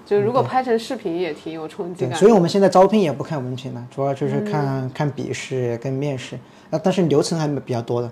[0.08, 2.18] 就如果拍成视频也挺有冲击对，感。
[2.18, 6.36] 所以我们现在招聘也不看文凭了，主要就是看、看笔试跟面试。
[6.72, 8.12] 啊，但是流程还比较多的，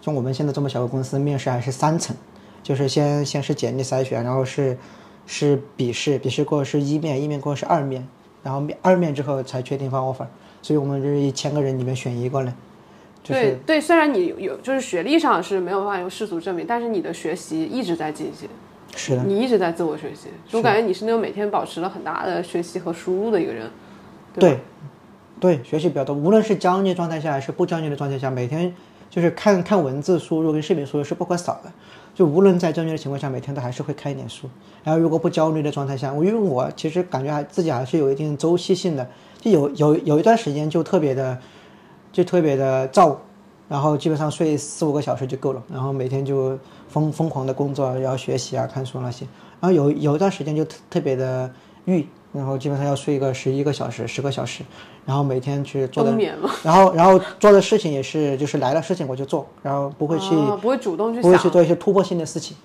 [0.00, 2.16] 像我们现在这么小的公司，面试还是三层，
[2.64, 4.76] 就是先先是简历筛选，然后是
[5.24, 8.04] 是笔试，笔试过后是一面，一面过后是二面，
[8.42, 10.26] 然后面二面之后才确定发 offer。
[10.62, 12.54] 所以我们就是一千个人里面选一个呢，
[13.24, 18.48] 就是对对，虽然你有有就是学历上是没有办法用世俗证明，但是你的学习一直在进行，
[18.94, 20.28] 是的，你一直在自我学习。
[20.46, 23.68] 就我感觉你是那种每天保持了很大的学习和输入的一个人。
[24.38, 24.58] 对，
[25.40, 28.74] 对，学习比较多，无论是焦虑状态下还是不焦虑的状态下，每天
[29.08, 31.72] 就是看看文字输入跟视频输入是不可少的。
[32.14, 34.48] 就无论在焦虑的情况下，每天都还是会看一点书。
[34.84, 39.08] 然后如果不焦虑的状态下，我因为我其实感觉还自己还是有一定周期性的，
[39.40, 41.36] 就有有有一段时间就特别的，
[42.14, 43.16] 就特别的燥，
[43.68, 46.56] 然后基本上睡四五个小时就够了，然后每天就
[46.88, 49.26] 疯疯狂的工作，然后学习啊、看书那些。
[49.60, 51.50] 然后有有一段时间就特特别的
[51.86, 54.62] 郁，然后基本上要睡个十一个小时、十个小时，
[55.04, 56.16] 然后每天去做的
[56.62, 62.56] 然后然后做的事情也是就是来了事情我就做，然后不会去、哦不会主动去不会，去做一些突破性的事情。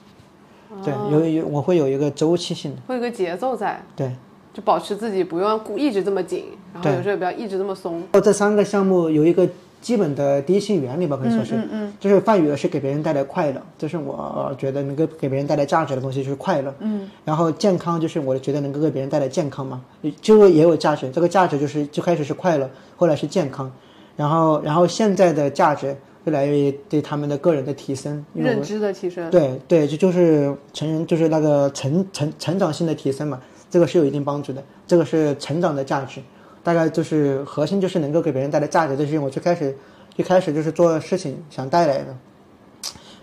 [0.85, 4.11] 对，有有我会有一个周期性的，会有个节奏在，对。
[4.59, 6.43] 就保持自己不用故一直这么紧，
[6.73, 8.03] 然后有时候也不要一直这么松。
[8.21, 9.47] 这三个项目有一个
[9.79, 16.75] 基本的第一性原理吧，可以说是，嗯就是范宇是给别人带来快乐，就是我觉得能够给别人带来价值的东西，就是快乐。
[16.79, 19.81] 嗯，然后健康就是我觉得能够给别人带来健康嘛，
[20.21, 23.71] 就是也有价值，这个价值就是最开始是快乐，后来是健康，
[24.17, 25.95] 然后然后现在的价值
[26.25, 33.39] 越来源于对他们的个人的提升，认知的提升，对对，这就是成人，就是那个成成成长性的提升嘛，
[33.69, 36.21] 这个是有一定帮助的，这个是成长的价值，
[36.63, 39.75] 大概就是核心就是能够给别人带来价值，这是我最开始
[40.15, 42.15] 最开始就是做事情想带来的，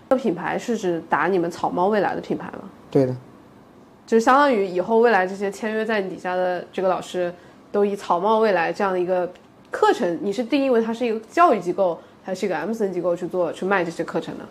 [0.09, 2.61] 这个品牌是指打你们草猫未来的品牌吗？
[2.91, 3.15] 对的，
[4.07, 7.35] 就是相当于以后未来这些签约在你底下的这个老师，
[7.73, 9.29] 都以草帽未来这样的一个
[9.71, 14.45] 课程，你是定义为它是一个教育机构，还是一个 M 森机构去做去卖这些课程呢？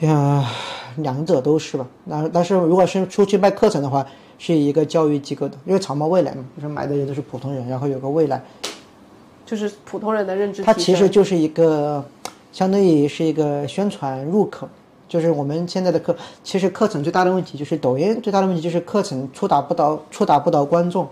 [0.00, 0.46] 呀，
[0.98, 1.86] 两者都是吧。
[2.04, 4.06] 那但是如果是出去卖课程的话，
[4.42, 8.42] 是一个教育机构的，因为草帽未来嘛，就是买的人都是普通人，然后有个未来，
[9.44, 10.64] 就是普通人的认知。
[10.64, 12.02] 它其实就是一个，
[12.50, 14.66] 相当于是一个宣传入口。
[15.06, 21.06] 就是我们现在的课，其实课程最大的问题就是抖音最大的问题就是课程触达不到，触达不到观众，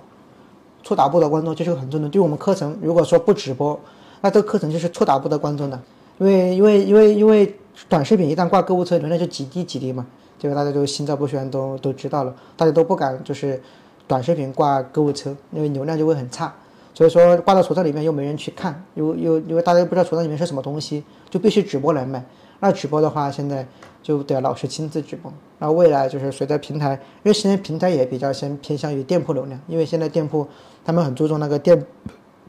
[0.83, 2.11] 触达不到观众，这是个很重要的。
[2.11, 3.79] 对我们课程如果说不直播，
[4.21, 5.79] 那这个课程就是触达不到观众的，
[6.19, 7.53] 因为因为因为因为
[7.89, 10.07] 短视频一旦挂购物车，流量就几低几低嘛，
[10.39, 13.61] 这个大家都心照不宣，都都知道了，大家都不敢就是
[14.07, 16.55] 短视频挂购物车，因为流量就会很差。
[16.95, 22.25] 所以说挂到橱窗里面又没人去看，又又因为大家又不知道橱窗里面是什么东西，就必须直播来卖。
[22.61, 23.65] 那直播的话，现在
[24.03, 25.33] 就得老师亲自直播。
[25.61, 30.45] 那未来就是随着平台，因为现在平台也比较先偏向于店铺流量，因为现在店铺
[30.85, 31.85] 他们很注重那个店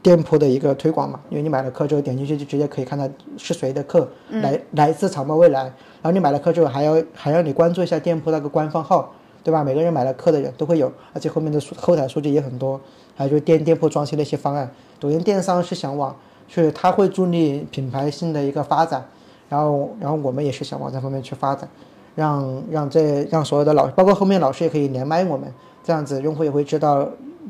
[0.02, 1.20] 店铺的一个推广嘛。
[1.30, 5.62] 因为你买了课之后点进去就直接可以看到是谁的课，来来自草帽未来。
[5.64, 9.12] 然后你买了课之后还要还要你关注一下店铺那个官方号，
[9.44, 9.62] 对吧？
[9.62, 12.80] 每个人买了课的人都会有，而且后面的数后台数据也很多。
[13.16, 16.16] 还有就是店店铺装修的一些方案，抖音电商是想往，
[16.48, 19.04] 是它会助力品牌性的一个发展。
[19.50, 21.68] 然后，然后我们也是想往这方面去发展，
[22.14, 27.06] 让让这让所有的老，包括后面老师也可以连麦我们，这样子用户也会知道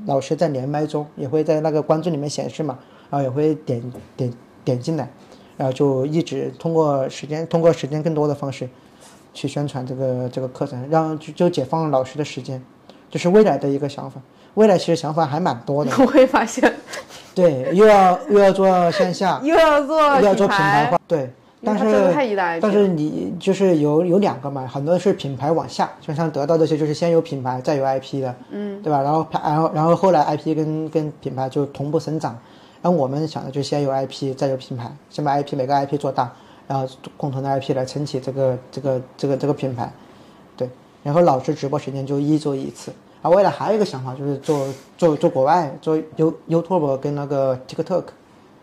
[0.07, 2.79] 老师在连麦中，也会在那个关注里面显示嘛，
[3.11, 3.83] 然后也会点
[4.17, 4.33] 点
[4.65, 5.09] 点进来，
[5.57, 8.69] 然后就一直通过时间，通过时间更多的方式
[9.35, 12.63] 去宣传这个这个课程，让就就解放老师的时间，
[13.11, 14.21] 这是未来的一个想法。
[14.55, 16.73] 未来其实想法还蛮多的， 我会发现
[17.35, 21.31] 对，又要又要做线下，又要做又要做品牌牌化，对。
[21.63, 22.15] 但是
[22.59, 29.03] 但是你就是有有两个嘛，很多是品牌往下，就像得到这些就是先有品牌再有 IP 的，嗯，对吧？
[29.03, 32.33] 然后然后然后后来 IP 跟跟品牌就同步生长，
[32.81, 36.33] 然后我们想的就先有 IP 再有品牌，先把 IP 每个 IP 做大，
[36.67, 36.89] 然后
[37.19, 39.93] 共同的 IP 来撑起这个这个这个这个品牌，
[40.57, 40.67] 对。
[41.03, 42.91] 然后老师直播时间就一周一次，
[43.21, 48.05] 啊，未来还有一个想法就是做做做国外做 You YouTube 跟那个 TikTok。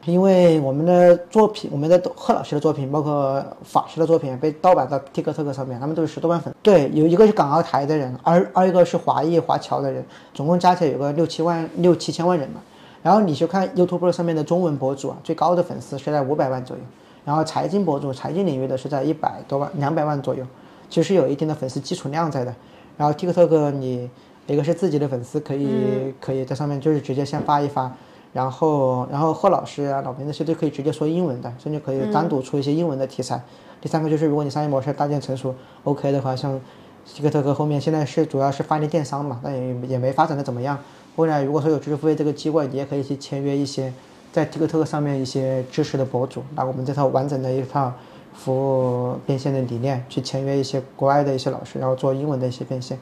[0.07, 6.55] 因为我们的作品，我们的贺老师的作品，包括法师的作品，被盗版到 TikTok 上面，他们都有十多万粉。
[6.63, 10.01] 对，有一个是港澳台的人，二二一个是华裔华侨的人，
[10.33, 12.61] 总共加起来有个六七万六七千万人嘛。
[13.03, 16.83] 然后你去看 YouTube 上面的中文博主啊，最高的粉丝是在五百万左右，
[17.25, 20.45] 然后财经博主、财经领域的是在一百多万、两百万左右，
[20.89, 22.55] 其实有一定的粉丝基础量在的。
[22.95, 24.09] 然后 TikTok 你
[24.47, 27.93] 一个是自己的粉丝可以、可以在上面就是直接先发一发，
[28.37, 33.41] 然后然后贺老师啊、老梅那些都可以直接说英文的，甚至可以单独出一些英文的题材。
[33.81, 36.61] 第三个就是如果你商业模式搭建成熟 OK 的话，像
[37.03, 40.77] 希克特克后面现在是主要是发力电商嘛，但也也没发展的怎么样。
[41.15, 43.91] 未来如果说有知识付费这个机会，你也可以去签约一些
[44.31, 47.91] 在 TikTok 上面一些知识的博主，拿我们这套完整的一套
[48.35, 52.99] 服务变现的理念去签约一些国外的一些老师，然后做英文的一些变现，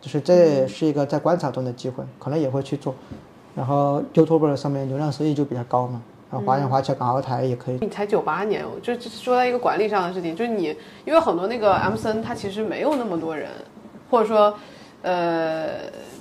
[0.00, 2.92] 就是这是一个在观察中的机会，可能也会去做。
[3.56, 7.78] 然后 YouTube 上面流量收益就比较高嘛，然后华人华侨港澳台也可以。
[7.80, 10.76] 你才九八年，我就就是说到一个管理上的事情，就是你
[11.06, 13.48] 因为很多那个 M C N 它其实没有那么多人，
[14.10, 14.54] 或者说，
[15.00, 15.68] 呃，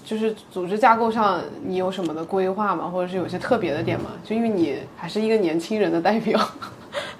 [0.05, 2.88] 就是组织架构上你有什么的规划吗？
[2.88, 4.11] 或者是有些特别的点吗？
[4.23, 6.39] 就因为你还是一个年轻人的代表，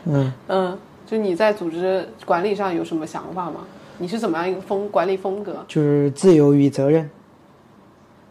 [0.06, 3.62] 嗯 嗯，就你在组织管理上有什么想法吗？
[3.98, 5.56] 你是怎么样一个风管理风格？
[5.68, 7.10] 就是自由与责任，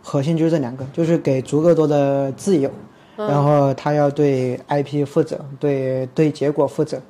[0.06, 2.70] 核心就是这两个，就是给足够多的自由，
[3.16, 7.00] 然后他要对 IP 负责，对对结果负责，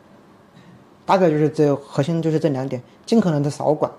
[1.04, 3.90] 大概就是这核心就是这两点，尽可能的少管，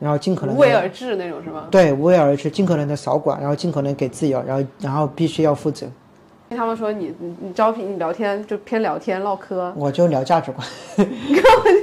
[0.00, 1.66] 然后尽可能无为而治那种是吗？
[1.70, 5.86] 对无为而治，尽可能的少管，然后尽可能给自由，然后然后必须要负责，
[6.48, 10.66] 听他们说你你你招聘你聊天就偏聊天唠嗑，我就聊价值观。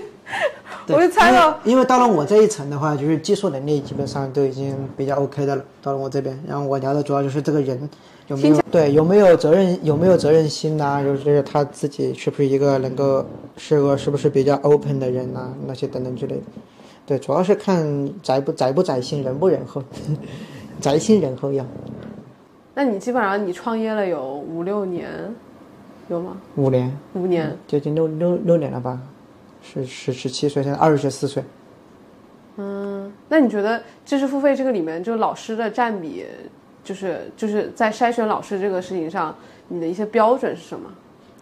[0.90, 5.64] 对我就猜到因为，因为到了我这一层的话，就是技术能力基本上都已经比较 OK 的了。
[5.82, 7.90] 到了我这边，然后我聊的主要就是这个人
[8.28, 13.26] 有没有对有没有责任有没有责任心呐、就是他自己是不是一个能够
[13.58, 16.42] 是个是不是比较 open 的人呐、那些等等之类的。
[17.06, 19.82] 对，主要是看宅不宅不宅心，仁不仁厚，
[20.80, 21.66] 宅心仁厚要
[22.76, 25.10] 那你基本上你创业了有五六年，
[26.08, 26.38] 有吗？
[26.56, 29.00] 五年，五年，接近六六六年了吧，
[29.72, 31.44] 是十十七岁，现在二十四岁。
[32.58, 36.26] 嗯，那你觉得知识付费这个里面，就老师的占比，
[36.84, 39.36] 就是就是在筛选老师这个事情上，
[39.68, 40.90] 你的一些标准是什么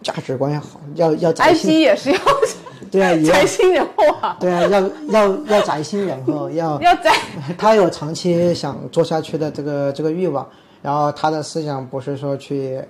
[0.02, 2.18] 价值观要好，要要宅？IP 心，也是要
[2.88, 7.10] 对啊，宅心仁厚啊，对啊，要要要宅心仁厚，要要宅。
[7.58, 10.48] 他有长期想做下去的这个这个欲望，
[10.82, 12.80] 然后他的思想不是说去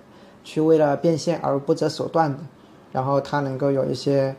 [0.45, 2.39] 去为了变现而不择手段的，
[2.93, 4.35] 然后他能够有一些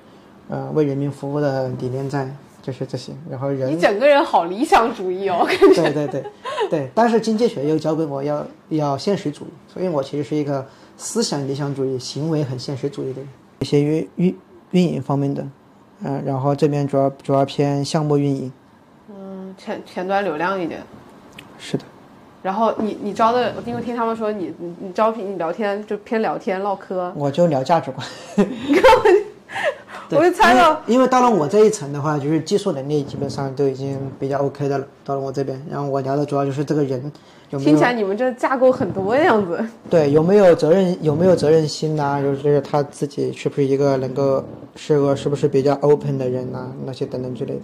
[0.50, 2.30] 呃为人民服务的理念在，
[2.62, 6.24] 就是这些，然后人你整个人好理想主义哦，对对对
[6.70, 13.30] 对，但是经济学又教给我要要现实主义，所以我其实是一个思想理想主义、行为很现实主义的人。
[13.60, 14.38] 一些运运
[14.72, 15.46] 运营方面的，
[16.04, 18.52] 嗯、然后这边主要主要偏项目运营，
[19.10, 20.82] 嗯，前前端流量一点。
[21.58, 21.84] 是的。
[22.42, 28.08] 然后你你招的，我因为听他们说你你你招聘你聊天就偏聊天唠嗑，我就聊价值观。
[30.12, 34.88] 我就猜到因为，到了我这一层的话，就是技术能力基本上都已经比较 OK 的了。
[35.06, 37.00] 到了我这边，然后我聊的主要就是这个人
[37.52, 39.64] 有没有听起来你们这架构很多的样子。
[39.90, 44.44] 对有没有责任有没有责任心呐、就是他自己是不是一个能够
[44.76, 47.62] 是个是不是比较 open 的人呐、那些等等之类的。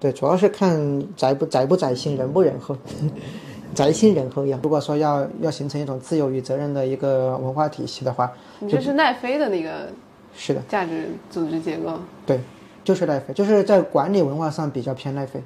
[0.00, 2.76] 对，主要是看宅不宅不宅心，人不人厚，
[3.74, 4.58] 宅心仁厚要。
[4.62, 9.88] 如果说要要形成一种自由与责任的一个文化体系的话，你这是奈飞的那个
[10.36, 10.60] 是的。
[10.68, 11.98] 价值组织结构。
[12.26, 12.40] 对，
[12.82, 15.42] 就是奈飞，就是在管理文化上比较偏奈飞。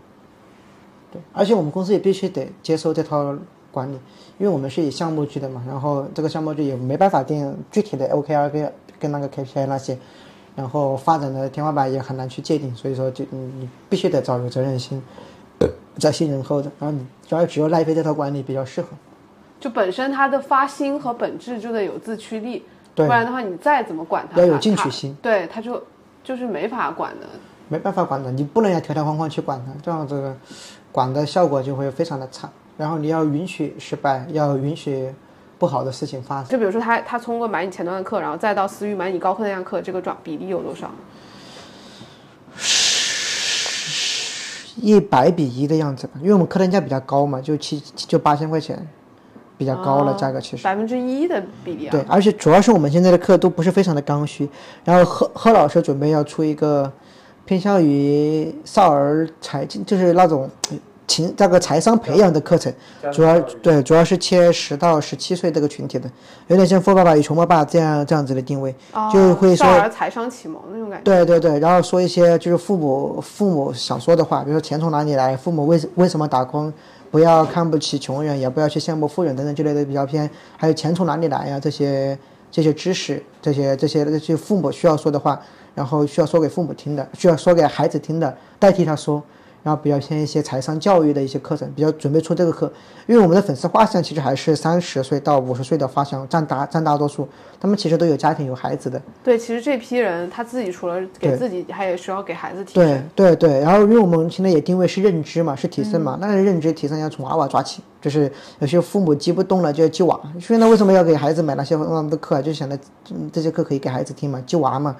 [1.12, 3.34] 对，而且我们公司也必须得接受这套
[3.70, 3.94] 管理，
[4.38, 9.96] 因为我们是以项目制的嘛，然后这个项目制也没办法定具体的 OKR 跟跟那个 KPI 那些，
[10.54, 15.02] 然后发展的天花板也很难去界定，所以说就你你必须得找有责任心、
[15.98, 18.88] 在信任后的，然后你主要只有奈飞这套管理比较适合。
[19.60, 25.82] 就本身它的发心和本质就得有自驱力，对不然的话你再怎么管他，要有进取心，它对，他就
[26.24, 27.26] 就是没法管的。
[27.68, 30.34] 没办法管的，你不能要条条框框去管他，这样子
[30.90, 32.48] 管的效果就会非常的差。
[32.76, 35.12] 然后你要允许失败，要允许
[35.58, 36.48] 不好的事情发生。
[36.48, 40.90] 就比如说他他通过买你前端的课，然后再到私域买你高课那样课，这个转比例有多少？
[44.80, 48.86] 一百比一的样子吧，因为我们客单价比较高嘛，就七就八千块钱，
[49.58, 50.62] 比较高了、价格其实。
[50.62, 51.90] 百分之一的比例啊。
[51.90, 54.48] 对，而且主要是我们现在的课都不是非常的刚需，
[54.84, 56.90] 然后贺贺老师准备要出一个
[57.44, 60.48] 偏向于少儿财经，就是那种
[61.06, 62.70] 情那个财商培养的课程，
[63.10, 66.10] 主要对主要是切十到十七岁这个群体的，
[66.48, 71.04] 有点像《富爸爸与穷爸爸》这样这样子的定位，哦就会说少儿财商启蒙那种感觉。
[71.04, 76.70] 对对对，然后说一些就是父母父母想说的话，比如说钱从哪里来，父母为为什么打工，
[77.10, 82.18] 不要看不起穷人，也不要去羡慕富人等等之类的比较偏，还有钱从哪里来呀、这些
[82.50, 85.40] 这些知识，这些这些这些父母需要说的话，
[85.74, 89.22] 然后需要说给父母听的，需要说给孩子听的，代替他说，
[89.62, 92.72] 然后比较偏一些财商教育的一些课程，比较准备出这个课。
[93.06, 97.26] 因为我们的粉丝画像其实还是三十岁到五十岁的画像占大占大多数，
[97.58, 99.00] 他们其实都有家庭有孩子的。
[99.24, 103.08] 对，其实这批人他自己除了给自己，还有需要给孩子提对升。
[103.16, 110.20] 对对，然后因为我们现在也定位是认知嘛，是提升嘛，那认知提升要从娃娃抓起，就是有些父母激不动了就要激娃。
[110.38, 112.42] 现在为什么要给孩子买那些那么多课啊？
[112.42, 112.78] 就想着
[113.10, 114.94] 嗯这些课可以给孩子听嘛，激娃嘛。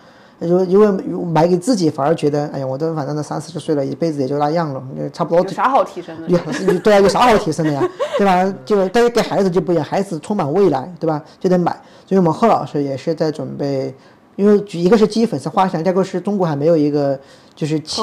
[0.47, 0.89] 如因为
[1.25, 6.29] 买给自己反而觉得，哎呀，我都反正都三四十岁了，一辈子也就那样了，就差不多有啥好提升的？
[6.29, 7.83] 有对啊，有啥好提升的呀，
[8.17, 8.55] 对吧？
[8.65, 11.21] 就但是给孩子就不一样，孩子充满未来，对吧？
[11.41, 11.73] 就得买。
[12.07, 13.93] 所以我们贺老师也是在准备，
[14.37, 17.19] 因为一个是基于粉丝画像，第二个是中国还没有一个
[17.57, 18.03] 就是切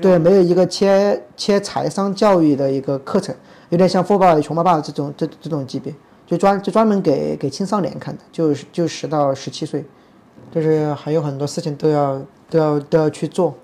[0.00, 3.34] 对，没有一个切切财商教育的一个课程，
[3.70, 5.92] 有点像《富爸爸穷爸爸》这种这这种级别，
[6.26, 9.84] 就专就专门给给青少年看的，就是就十到十七岁，
[10.56, 13.54] 就是还有很多事情都要都要都要去做。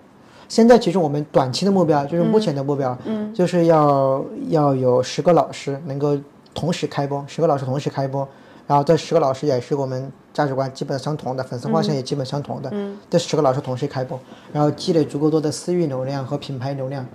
[0.46, 6.14] 现在其实我们短期的目标就是目前的目标，嗯，就是要要有十个老师能够
[6.52, 8.28] 同时开播，十个老师同时开播，
[8.66, 14.20] 然后这十个老师也是我们价值观基本相同的，粉丝画像也基本相同的，嗯，这十个老师同时开播，
[14.52, 17.06] 然后积累足够多的私域流量和品牌流量，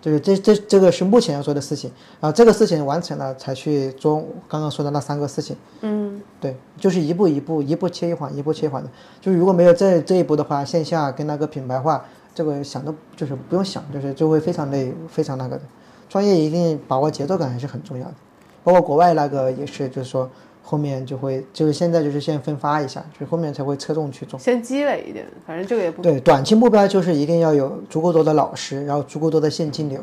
[0.00, 1.90] 就是这这这个是目前要做的事情，
[2.20, 8.88] 然后这个事情完成了才去做刚刚说的那三个事情，嗯，对，就是一步一步一步切一缓，一步切一环的。
[9.20, 15.62] 就是如果没有这这一步的话，线下跟那个品牌化，这个想都就是不用想，就是就会非常累，非常那个的。
[16.08, 18.14] 创业一定把握节奏感还是很重要的，
[18.64, 20.28] 包括国外那个也是，就是说
[20.70, 24.38] 后面就会就是现在就是先分发一下，就是后面才会侧重去做。
[24.38, 30.00] 先积累一点，反正这个也不对，短期目标就是一定要有足够多的老师，然后足够多的现金流，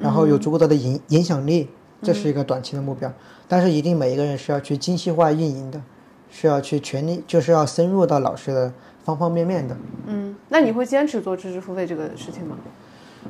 [0.00, 1.68] 然后有足够多的影影响力，
[2.02, 3.08] 这是一个短期的目标。
[3.46, 5.80] 但是一定每一个人是要去精细化运营的，
[6.28, 8.72] 是要去全力，就是要深入到老师的
[9.04, 9.76] 方方面面的。
[10.08, 12.56] 嗯，那你会坚持做知识付费这个事情吗？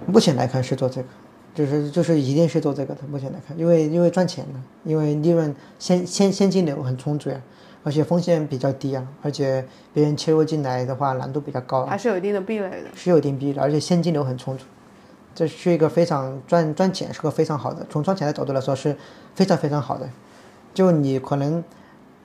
[0.06, 1.08] 目前来看是做这个，
[1.54, 3.00] 就是就是一定是做这个的。
[3.10, 7.40] 目前来看，因为因为赚钱的，因为利润现现现金流很充足呀，
[7.82, 11.90] 而且风险比较低啊，而且别人切入进来的话难度比较高啊。
[11.90, 12.88] 还是有一定的壁垒的。
[12.94, 14.64] 是有一定壁垒，而且现金流很充足，
[15.34, 18.96] 这是一个非常赚赚钱是个非常好的，从赚钱的角度来说是
[19.34, 20.08] 非常非常好的。
[20.72, 21.62] 就你可能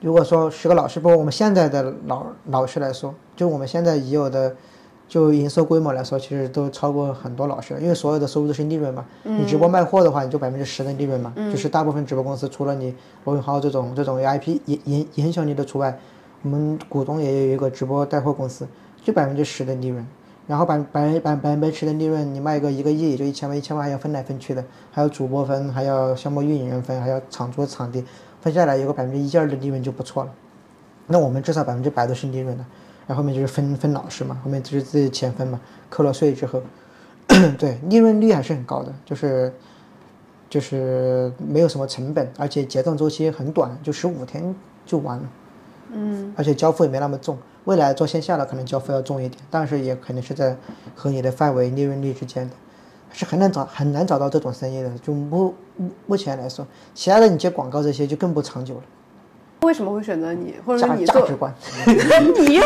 [0.00, 4.54] 如果说十个老师，包括我们现在的老老师来说，就我们现在已有的
[5.08, 9.04] 就营收规模来说，其实都超过很多老师了，因为所有的收入都是利润嘛。
[9.22, 12.94] 你直播卖货的话，你就百分之十的利润嘛，就是大部分直播公司除了你
[13.24, 15.98] 罗永浩这种这种有 IP 影影影响力的除外，
[16.42, 18.66] 我们股东也有一个直播带货公司，
[19.02, 20.06] 就百分之十的利润。
[20.48, 28.04] 然后百百百百分之十的利润，你卖个一个亿也就一千万，一千万还要分来分去的，还有主播分，还要项目运营人分，还要场租场地，
[28.40, 30.30] 分下来有个百分之一二的利润就不错了。
[31.08, 32.64] 那我们至少百分之百都是利润的，
[33.06, 36.62] 然后后面就是分分老师嘛，后面就是自己钱分嘛，扣了税之后，
[37.58, 39.52] 对利润率还是很高的，就是
[40.50, 44.54] 就是没有什么成本，而且结账周期很短，就十五天
[44.84, 45.24] 就完了。
[45.92, 47.38] 嗯，而且交付也没那么重。
[47.64, 50.56] 未来做线下的可能交付要重一点，但是也肯定是在
[50.94, 52.54] 合理的范围、利润率之间的，
[53.12, 54.90] 是很难找很难找到这种生意的。
[54.98, 58.82] 就目目目前来说，其他的你接广告这些就更不长久了。
[59.66, 61.52] 为什么会选择你，或者说你做价值观，
[62.46, 62.60] 你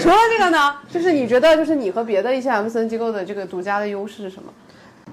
[0.00, 0.76] 除了这个呢？
[0.88, 4.52] 就是你觉得，就是你和别的一些 MCN 机构的这个独家的优势是什么？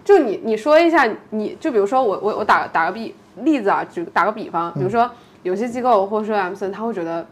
[0.06, 5.10] 就你你说一下，你就比如说我我我打打个比例子啊，就打个比方，比如说
[5.42, 7.26] 有些机构或者说 MCN，他会觉得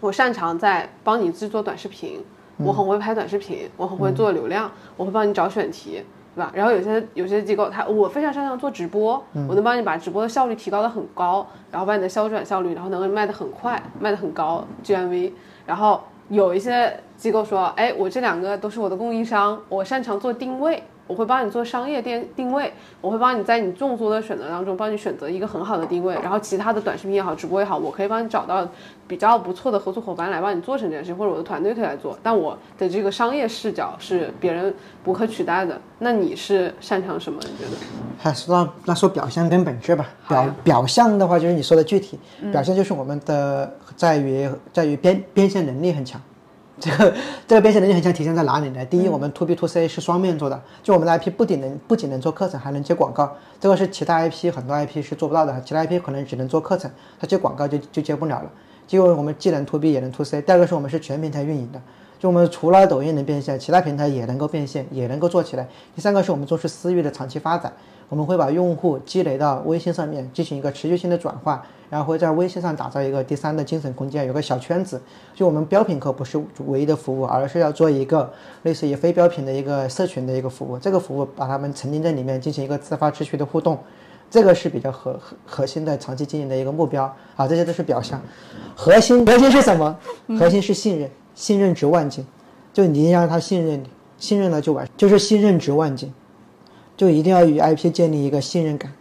[0.00, 2.20] 我擅长在帮你制作短视频，
[2.58, 6.02] 我很会拍短视频，我很会做流量，我会帮你找选题。
[6.34, 6.50] 对吧？
[6.54, 15.32] 然后有些有些机构，他我非常擅长做直播，我能帮你把直播的效率提高的很高，然后把你的销转效率，然后能够卖的很快，卖的很高 GMV。
[15.66, 28.64] 然后有一些机构说，哎，我这两个都是我的供应商，我擅长做定位，我会帮你做商业店定位，我会帮你在你众多的选择当中帮你选择一个很好的定位，然后其他的短视频也好，直播也好，我可以帮你找到
[29.08, 35.76] 比较不错的合作伙伴来帮你做成这件事，或者我的团队可以来做，但我的这个商业视角是别人不可取代的。
[35.98, 37.40] 那你是擅长什么？
[37.42, 37.76] 你觉得？
[38.16, 40.06] 还是那那说表象跟本质吧。
[40.28, 42.20] 表表象的话就是你说的具体，
[42.52, 46.20] 表象就是我们的在于在于变变现能力很强。
[46.82, 47.14] 这个
[47.46, 48.82] 这个变现能力很强，体现在哪里呢？
[48.86, 58.50] 第一，我们 to B to C 是双面做的，就我们的 IP 不仅能不仅能做课程，还能接广告，这个是其他 IP 很多 IP 是做不到的，其他 IP 可能只能做课程，它接广告就就接不了了。
[58.86, 61.80] 结果我们既能 to B 也能 to C，第二个是我们是全平台运营的，
[62.18, 65.68] 就我们除了抖音能变现，其他平台也能够变现，也能够做起来。
[65.94, 67.70] 第三个是我们重视私域的长期发展，
[68.08, 75.02] 我们会把用户积累到微信上面进行一个持续性的转化，然后会在微信上打造一个第三的精神空间，有个小圈子。
[75.34, 78.32] 就我们标品课不是唯一的服务，而是要做一个
[78.62, 80.78] 类似于非标品的一个社群的一个服务。
[80.78, 83.76] 这个服务把他们沉浸在里面进行一个自发持续的互动，
[84.30, 87.04] 这个是比较核核核心的长期经营的一个目标。
[87.34, 88.22] 啊，这些都是表象，
[88.76, 89.98] 核心核心是什么？
[90.38, 92.24] 核心是信任，信任值万金。
[92.72, 96.12] 就你一定要让他信任你，信任了就完，就是信任值万金。
[96.96, 98.92] 就一定要与 IP 建立一个信任感，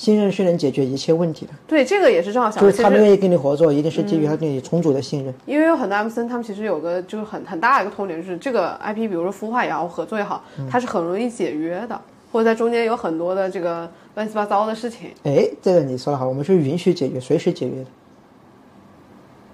[0.00, 1.52] 信任是能解决一切问题的。
[1.66, 5.34] 对，这个也是正好想就是他们愿意跟你合作，一定是基于他对你充足的信任。
[5.44, 12.00] 因为有很多 MCN，他们其实有个就是很很大的一个痛点，就是这个 IP，比如说孵化也好，合作也好，它是很容易解约的，
[12.32, 17.90] 或者在中间有很多的这个乱七八糟的事情，哎，这个你说的好，我们是允许解约，随时解约的，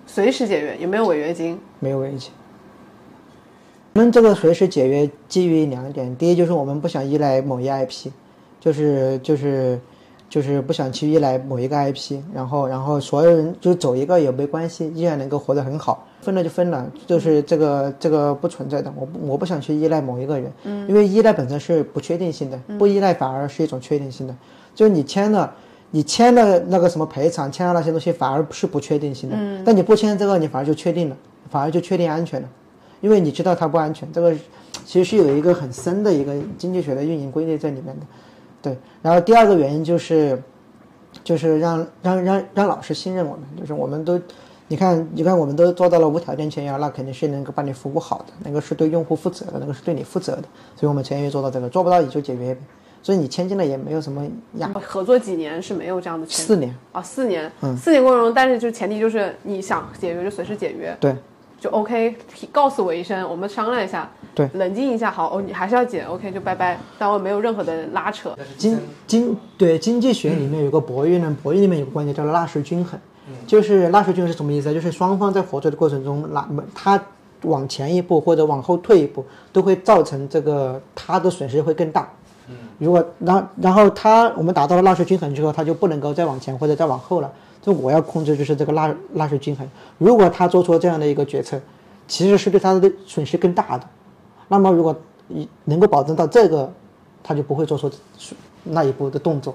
[0.07, 1.59] 随时解约，有没有违约金。
[1.80, 2.30] 没有违约金。
[3.94, 8.11] 我们这个随时解约基于两点，第一就是我们不想依赖某一 IP，
[8.61, 9.80] 就是就是
[10.29, 16.07] 就是不想去依赖某一个 IP，然后然后所有人就走一个也没关系，依然能够活得很好。
[16.20, 18.93] 分了就分了，就是这个这个不存在的。
[18.97, 24.35] 我不我不想去依赖某一个人，嗯，因为依赖本身是不确定性的，不依赖反而是一种确定性的。
[24.74, 25.53] 就是你签了。
[25.93, 29.37] 你签了那个什么赔偿，签了那些东西，反而是不确定性的。
[29.39, 29.62] 嗯。
[29.64, 31.16] 但你不签这个，你反而就确定了，
[31.49, 32.49] 反而就确定安全了，
[33.01, 34.07] 因为你知道它不安全。
[34.12, 34.35] 这个
[34.85, 38.07] 其实是有一个很深的一个经济学的运营规律在里面的。
[38.66, 38.76] 对。
[39.00, 40.42] 然后第二个原因就是，
[41.22, 44.20] 就是让让让让老师信任我们，就是我们都，
[44.66, 50.42] 你看你看我们都做到了无条件签约，那肯定是能够把你服务好的，那个是对用户负责的，那个是对你负责的，
[50.74, 52.60] 所以我们签约做到这个，做不到也就解约呗。
[53.02, 56.74] 所以你签进来也没有什么压合作几年是没有这样的签四年。
[56.90, 61.14] 啊，四年，嗯四年过程中，但是就前提就是你想解约就随时解约，对，
[61.66, 62.16] 就 OK，
[62.52, 68.32] 告诉我一声，我们商量一下，对，冷静一下，好，哦，你还是要减，OK，就拜拜，但我没有任何的拉扯。
[68.56, 72.96] 经经对经济学里面有个博弈论，博弈里面有个观点叫做纳什均衡，
[73.48, 74.72] 就是纳什均衡是什么意思啊？
[74.72, 77.02] 就是双方在合作的过程中，哪他
[77.42, 82.08] 往前一步或者往后退一步，都会造成这个他的损失会更大。
[82.78, 87.32] 如果然然后他我们达到了纳税均衡之后，他就不能够再往前或者再往后了。
[87.66, 89.68] 就我要控制就是这个纳纳税均衡。
[89.98, 91.60] 如果他做出这样的一个决策，
[92.06, 93.84] 其实是对他的损失更大的。
[94.46, 94.94] 那么如果
[95.28, 96.72] 一能够保证到这个，
[97.24, 97.90] 他就不会做出
[98.62, 99.52] 那一步的动作。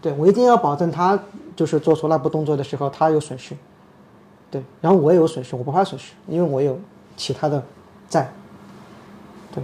[0.00, 1.22] 对我一定要保证他
[1.54, 3.54] 就是做出那步动作的时候，他有损失。
[4.50, 6.78] 对，然后我也有损失，我不怕损失，因为我有
[7.18, 7.62] 其他的
[8.08, 8.32] 债。
[9.54, 9.62] 对，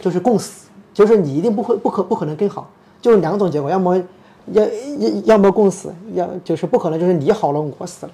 [0.00, 0.68] 就是共死。
[0.92, 2.68] 就是你一定不会不可不可能更好，
[3.00, 4.00] 就是两种结果，要么
[4.52, 8.12] 要要要么共死，要就是不可能就是你好了我死了，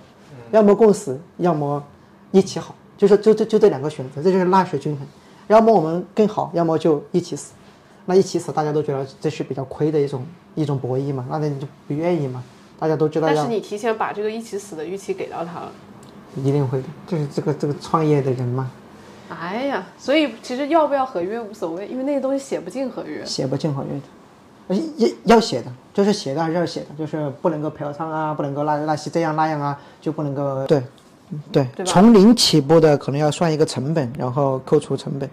[0.50, 1.82] 要么共死，要么
[2.30, 5.06] 一起好，就是就就就这两个选择，这就是纳税均衡，
[5.48, 7.52] 要么我们更好，要么就一起死，
[8.06, 10.24] 那一起死大家都觉得这是比较亏的一种
[10.54, 12.42] 一种博弈嘛，那你就不愿意嘛，
[12.78, 15.60] 大家都知道但是你提前把这个一起死的预期给到他。
[15.60, 15.72] 了，
[16.36, 18.70] 一定会的，就是这个这个创业的人嘛，
[19.28, 23.24] 哎呀，所以其实要不要合约无所谓，因为那些东西写不进合约。
[23.26, 24.02] 写不进合约的。
[24.74, 30.82] 要要写的，就是写的还是要写的，就是不能够嫖娼啊，不能够那那些这样那样啊，就不能够对，
[31.50, 35.28] 对，对从零起步的可能要算一个成本，然后扣除成本，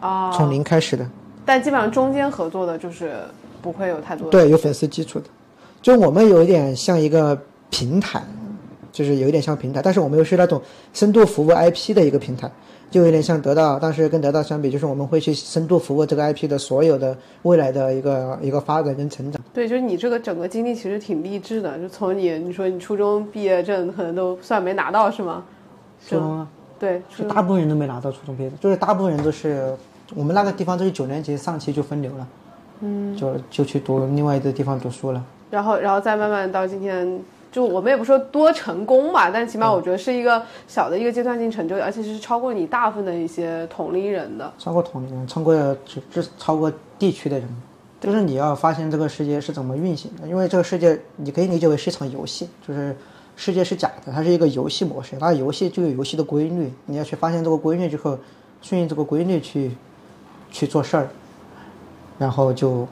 [0.00, 1.06] 啊、从零开始的，
[1.44, 3.20] 但基本上中间合作的就是
[3.60, 4.30] 不会有太多的。
[4.30, 5.26] 对，有粉丝基础的，
[5.82, 8.22] 就我们有一点像一个平台，
[8.90, 10.60] 就是有一点像平台，但是我们又是那种
[10.94, 12.50] 深度服务 IP 的一个平台，
[12.90, 19.40] 就有点像得到，但是跟得到相比，就是我们会去深度服务这个 IP 的所有的未来的一个一个发展跟成长。
[19.54, 25.44] 对，就是你这个整个经历其实挺励志的，就从你你说你初中毕业证可能都算没拿到是吗？
[26.06, 29.72] 初中啊，对，是大部分人都没拿到初中毕业证，就是大部分人都是
[30.14, 32.28] 我们那个地方都是九年级上期就分流了，
[32.80, 35.24] 嗯，就就去读另外一个地方读书了。
[35.50, 37.20] 然后然后再慢慢到今天，
[37.52, 44.52] 就我们也不说多成功吧，但起码我觉得是一个小的一个阶段性成就，而且是超过你大部分的一些同龄人的。
[44.58, 47.48] 超过同龄人，超过只只超过地区的人，
[48.00, 52.96] 就是你要发现这个世界是怎么运行的，因为这个世界你可以理解为是一场游戏，就是
[53.34, 58.16] 世界是假的，它是一个游戏模式，那游戏就有游戏的规律，你要去发现这个规律之后，
[58.62, 59.72] 顺应这个规律去
[60.52, 61.08] 去做事儿，
[62.16, 62.86] 然后就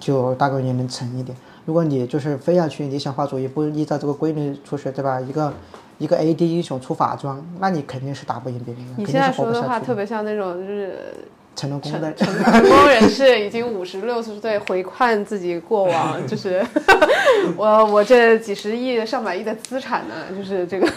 [0.00, 1.36] 就大概也能成一点。
[1.70, 5.20] 如果你就是非要去理想化主义，不依照这个规律出事，对吧？
[5.20, 5.52] 一个
[5.98, 11.14] 一个 AD 英雄出法装，那你肯定是打不赢别人的，你现在说的话特别像那种就是
[11.54, 16.60] 成了功的成功人士已经五十六十岁回看自己过往， 就是
[17.56, 20.90] 我我这几十亿上百亿的资产呢，就是这个。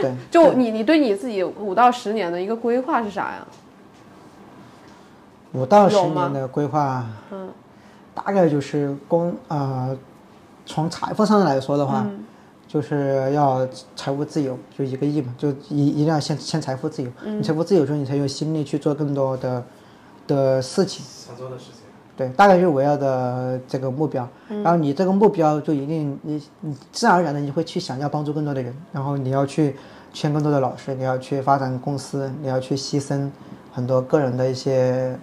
[0.00, 3.44] 对， 就你你对你自己五到十年的一个规划是啥呀？
[5.54, 7.48] 五到十年的规划，嗯，
[8.14, 9.96] 大概就是公呃，
[10.66, 12.06] 从财富上来说的话，
[12.66, 13.66] 就是要
[13.96, 17.10] 财务自由，就一个亿嘛，就一一定要先先财富自由。
[17.24, 19.64] 你财富自由之后，你才有心力去做更多的
[20.26, 21.04] 的事情。
[21.04, 21.82] 想做的事情。
[22.14, 29.74] 对，大概就是围绕的这个目标，然后你这个目标就一定你你自然而然的你会去想要帮助更多的人，然后你要去
[30.12, 33.30] 签更多的老师，你要去发展公司，你要去牺牲
[33.72, 35.18] 很多个人的一些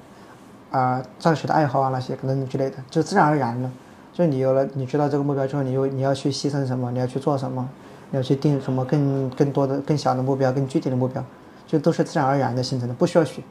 [0.72, 3.70] 啊暂时的爱好啊那些可能之类的，就自然而然的，
[4.14, 7.68] 就你有了你知道这个目标之后，你又你要去牺牲什么，你要去做什么，
[8.11, 11.23] 你要去定什么更更多的更小的目标，更具体的目标，
[11.65, 13.41] 就都是自然而然的形成的，不需要学，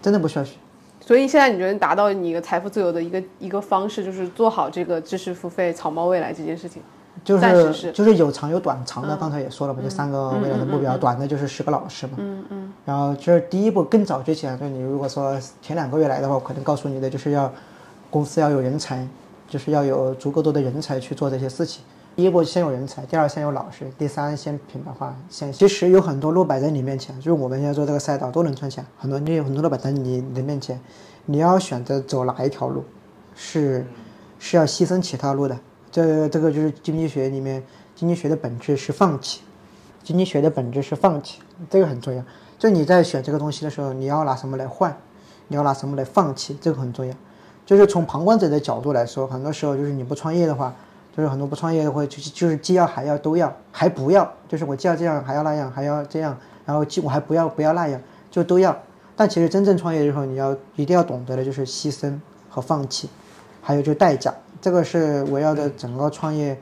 [0.00, 0.56] 真的不需要学。
[1.00, 6.82] 所以现在你觉得达到你一个财富自由的一个一个方式，就是做好这个知识付费、草帽未来这件事情。
[7.22, 12.14] 就是就是有长有短，长的刚才也说了嘛，就三个未来的目标，短的就是十个老师嘛。
[12.16, 12.72] 嗯嗯。
[12.84, 17.50] 然后就是第一步更早之前，就你如果说前两个月来的话，我可能告诉你的就是要
[18.10, 19.06] 公司要有人才，
[19.54, 21.80] 就是要有足够多的人才去做这些事情。
[22.16, 25.16] 第一步先有人才，第二先有老师，第三先品牌化。
[25.30, 30.80] 先其实有很多路摆在你面前，就是我们现在做这个赛道都能赚钱，很多你有很多路摆在你的面前，
[31.26, 32.82] 你要选择走哪一条路，
[33.36, 33.86] 是
[34.40, 35.56] 是要牺牲其他路的。
[35.92, 37.62] 这这个就是经济学里面，
[37.94, 39.42] 经济学的本质是放弃，
[40.02, 41.38] 经济学的本质是放弃，
[41.70, 42.20] 这个很重要。
[42.58, 44.96] 就你在选这个东西的时候，你要拿什么来换，
[45.46, 47.14] 你要拿什么来放弃，这个很重要。
[47.66, 50.74] 就是从旁观者的角度来说，很多时候就是你不创业的话。
[51.16, 56.36] 就是很多不创业的会就是就是既要还要都要还不要，就是我既要这样还要那样还要这样，
[56.66, 58.00] 然后既我还不要不要那样
[58.32, 58.76] 就都要。
[59.14, 62.18] 但其实真正创业的时候，你要一定要懂得的就是牺牲
[62.50, 63.08] 和放弃，
[63.62, 66.58] 还有就是代价，这个是围绕着整个创业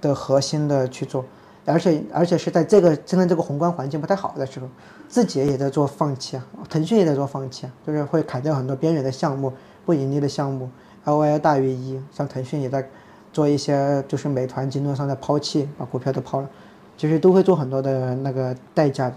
[0.00, 1.24] 的核心的去做。
[1.64, 4.66] 而且而且是在这个真正这个宏观环境不太好的时候，
[5.08, 9.52] 字节也在做放弃啊，腾讯也在做放弃啊，就是会砍掉很多边缘的项目、
[9.88, 10.68] 不盈利的项目
[11.04, 12.86] ，L O I 大于一，像腾讯也在。
[13.30, 16.48] 做一些就是美团、京东上的抛弃，把股票都抛了，
[16.96, 19.14] 其实都会做很多的那个代价的。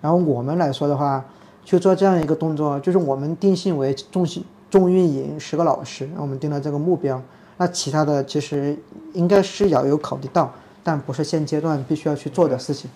[0.00, 1.22] 然后我们来说的话，
[1.62, 4.26] 去做这样一个动作，就是我们定性为重
[4.70, 7.22] 重运营十个老师，我们定了这个目标。
[7.58, 8.76] 那其他的其实
[9.12, 10.50] 应该是要有考虑到，
[10.82, 12.90] 但不是现阶段必须要去做的事情。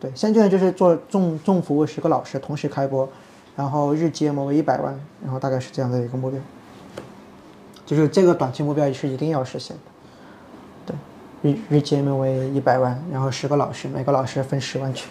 [0.00, 3.06] 对，现阶段就是做重重服务十个老师，同时开播，
[3.60, 6.40] 然后日 GM 为一百万，然后大概是这样的一个目标。
[7.84, 10.94] 就是这个短期目标也是一定要实现的。
[11.42, 15.10] 对日日 GM 为一百万，然后十个老师，每个老师分十万去。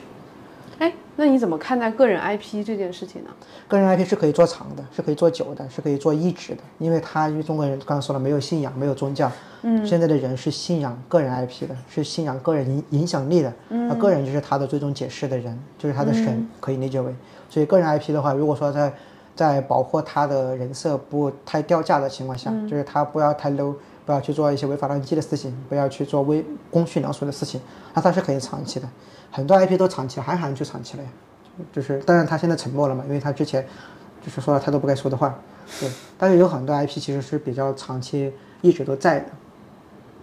[0.79, 3.29] 哎，那你怎么看待个人 IP 这件事情呢？
[3.67, 9.29] 个人 IP 是可以做长的，是可以做久的，是可以做一直的，因为他因为中国人刚刚说了，没有信仰，没有宗教。
[9.63, 9.85] 嗯。
[9.85, 13.53] 现在的人是信仰个人 IP 的，是信仰个人影影响力的。
[13.69, 13.89] 嗯。
[13.89, 17.13] 那个人就是他的最终解释的人，就是他的神，可以理解为。
[17.49, 18.93] 所以个人 IP 的话，如果说在
[19.35, 23.75] 在保护他的人设不太掉价的情况下，就是他不要太 low。
[24.09, 27.61] 不要去做一些违法乱纪的事情，不要去做微公序良俗的事情，
[27.93, 28.89] 那它是可以长期的。
[29.29, 31.09] 很多 IP 都长期，韩寒就长期了呀。
[31.71, 33.63] 就是当然他现在沉默了嘛，因为他之前
[34.25, 35.37] 就是说了太多不该说的话。
[35.79, 35.87] 对，
[36.17, 39.25] 但是有很多 IP 其实是比较长期一直都在的。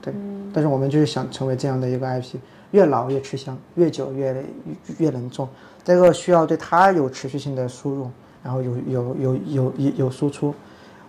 [0.02, 0.12] 对，
[0.52, 2.38] 但是我们就是想成为这样的一个 IP，
[2.72, 4.44] 越老越吃香，越久越
[4.98, 5.48] 越能做。
[5.84, 8.10] 这个需要对他有持续性的输入，
[8.42, 10.52] 然后有有有有有有输出。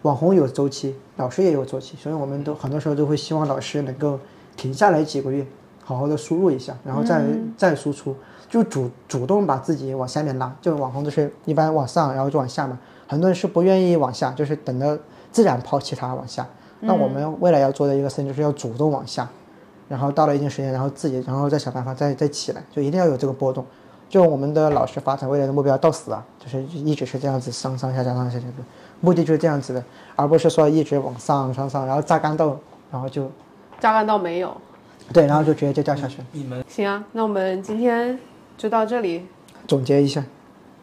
[0.03, 4.19] 网红有周期，老师也有周期，所以我们都很多时候都会希望老师能够
[4.55, 5.45] 停下来几个月，
[5.83, 7.23] 好好的输入一下，然后再
[7.57, 8.15] 再输出，
[8.49, 10.55] 就主主动把自己往下面拉。
[10.61, 12.79] 就网红都是一般往上，然后就往下嘛。
[13.07, 14.99] 很多人是不愿意往下，就是等着
[15.31, 16.47] 自然抛弃他往下。
[16.79, 19.27] 那我们未来要做的一个事情就是要主动往下，
[19.87, 23.65] 然后到了一定时间，然后自己然后再想办法再再起来，就一定要有这个波动。
[24.09, 28.53] 就我们的老师发展未来的目标到死啊，就是一直是这样子上上下下上下下的。
[29.01, 29.83] 目的就是这样子的，
[30.15, 32.57] 而不是说一直往上上上，然后榨干到，
[32.91, 33.29] 然后就
[33.79, 34.55] 榨干到没有，
[35.13, 36.17] 对，然后就直接就掉下去。
[36.31, 38.17] 你们行啊，那我们今天
[38.57, 39.25] 就到这里，
[39.67, 40.23] 总结一下。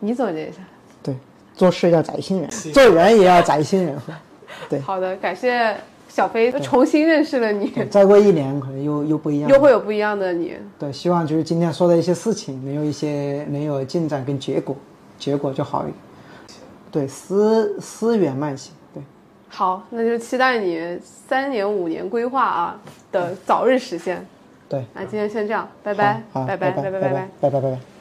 [0.00, 0.58] 你总结一下。
[1.02, 1.16] 对，
[1.54, 3.96] 做事要宅心仁，做人也要宅心仁。
[4.68, 4.78] 对。
[4.80, 5.76] 好的，感谢
[6.08, 7.72] 小飞，重新认识了你。
[7.90, 10.54] 再过一年可能又又不一样，又会有不一样的你。
[10.78, 14.76] 对，希望就是今天说的一些事情能有一些能有进展跟结果，
[15.18, 15.94] 结果就好一点。
[16.94, 18.72] 对，思思远慢行。
[18.94, 19.02] 对，
[19.48, 22.80] 好，那就期待你三年五年规划啊
[23.10, 24.24] 的早日实现。
[24.68, 27.08] 对，那今天先这样，拜拜，好，拜拜，拜拜，拜拜，
[27.40, 27.93] 拜拜，拜拜。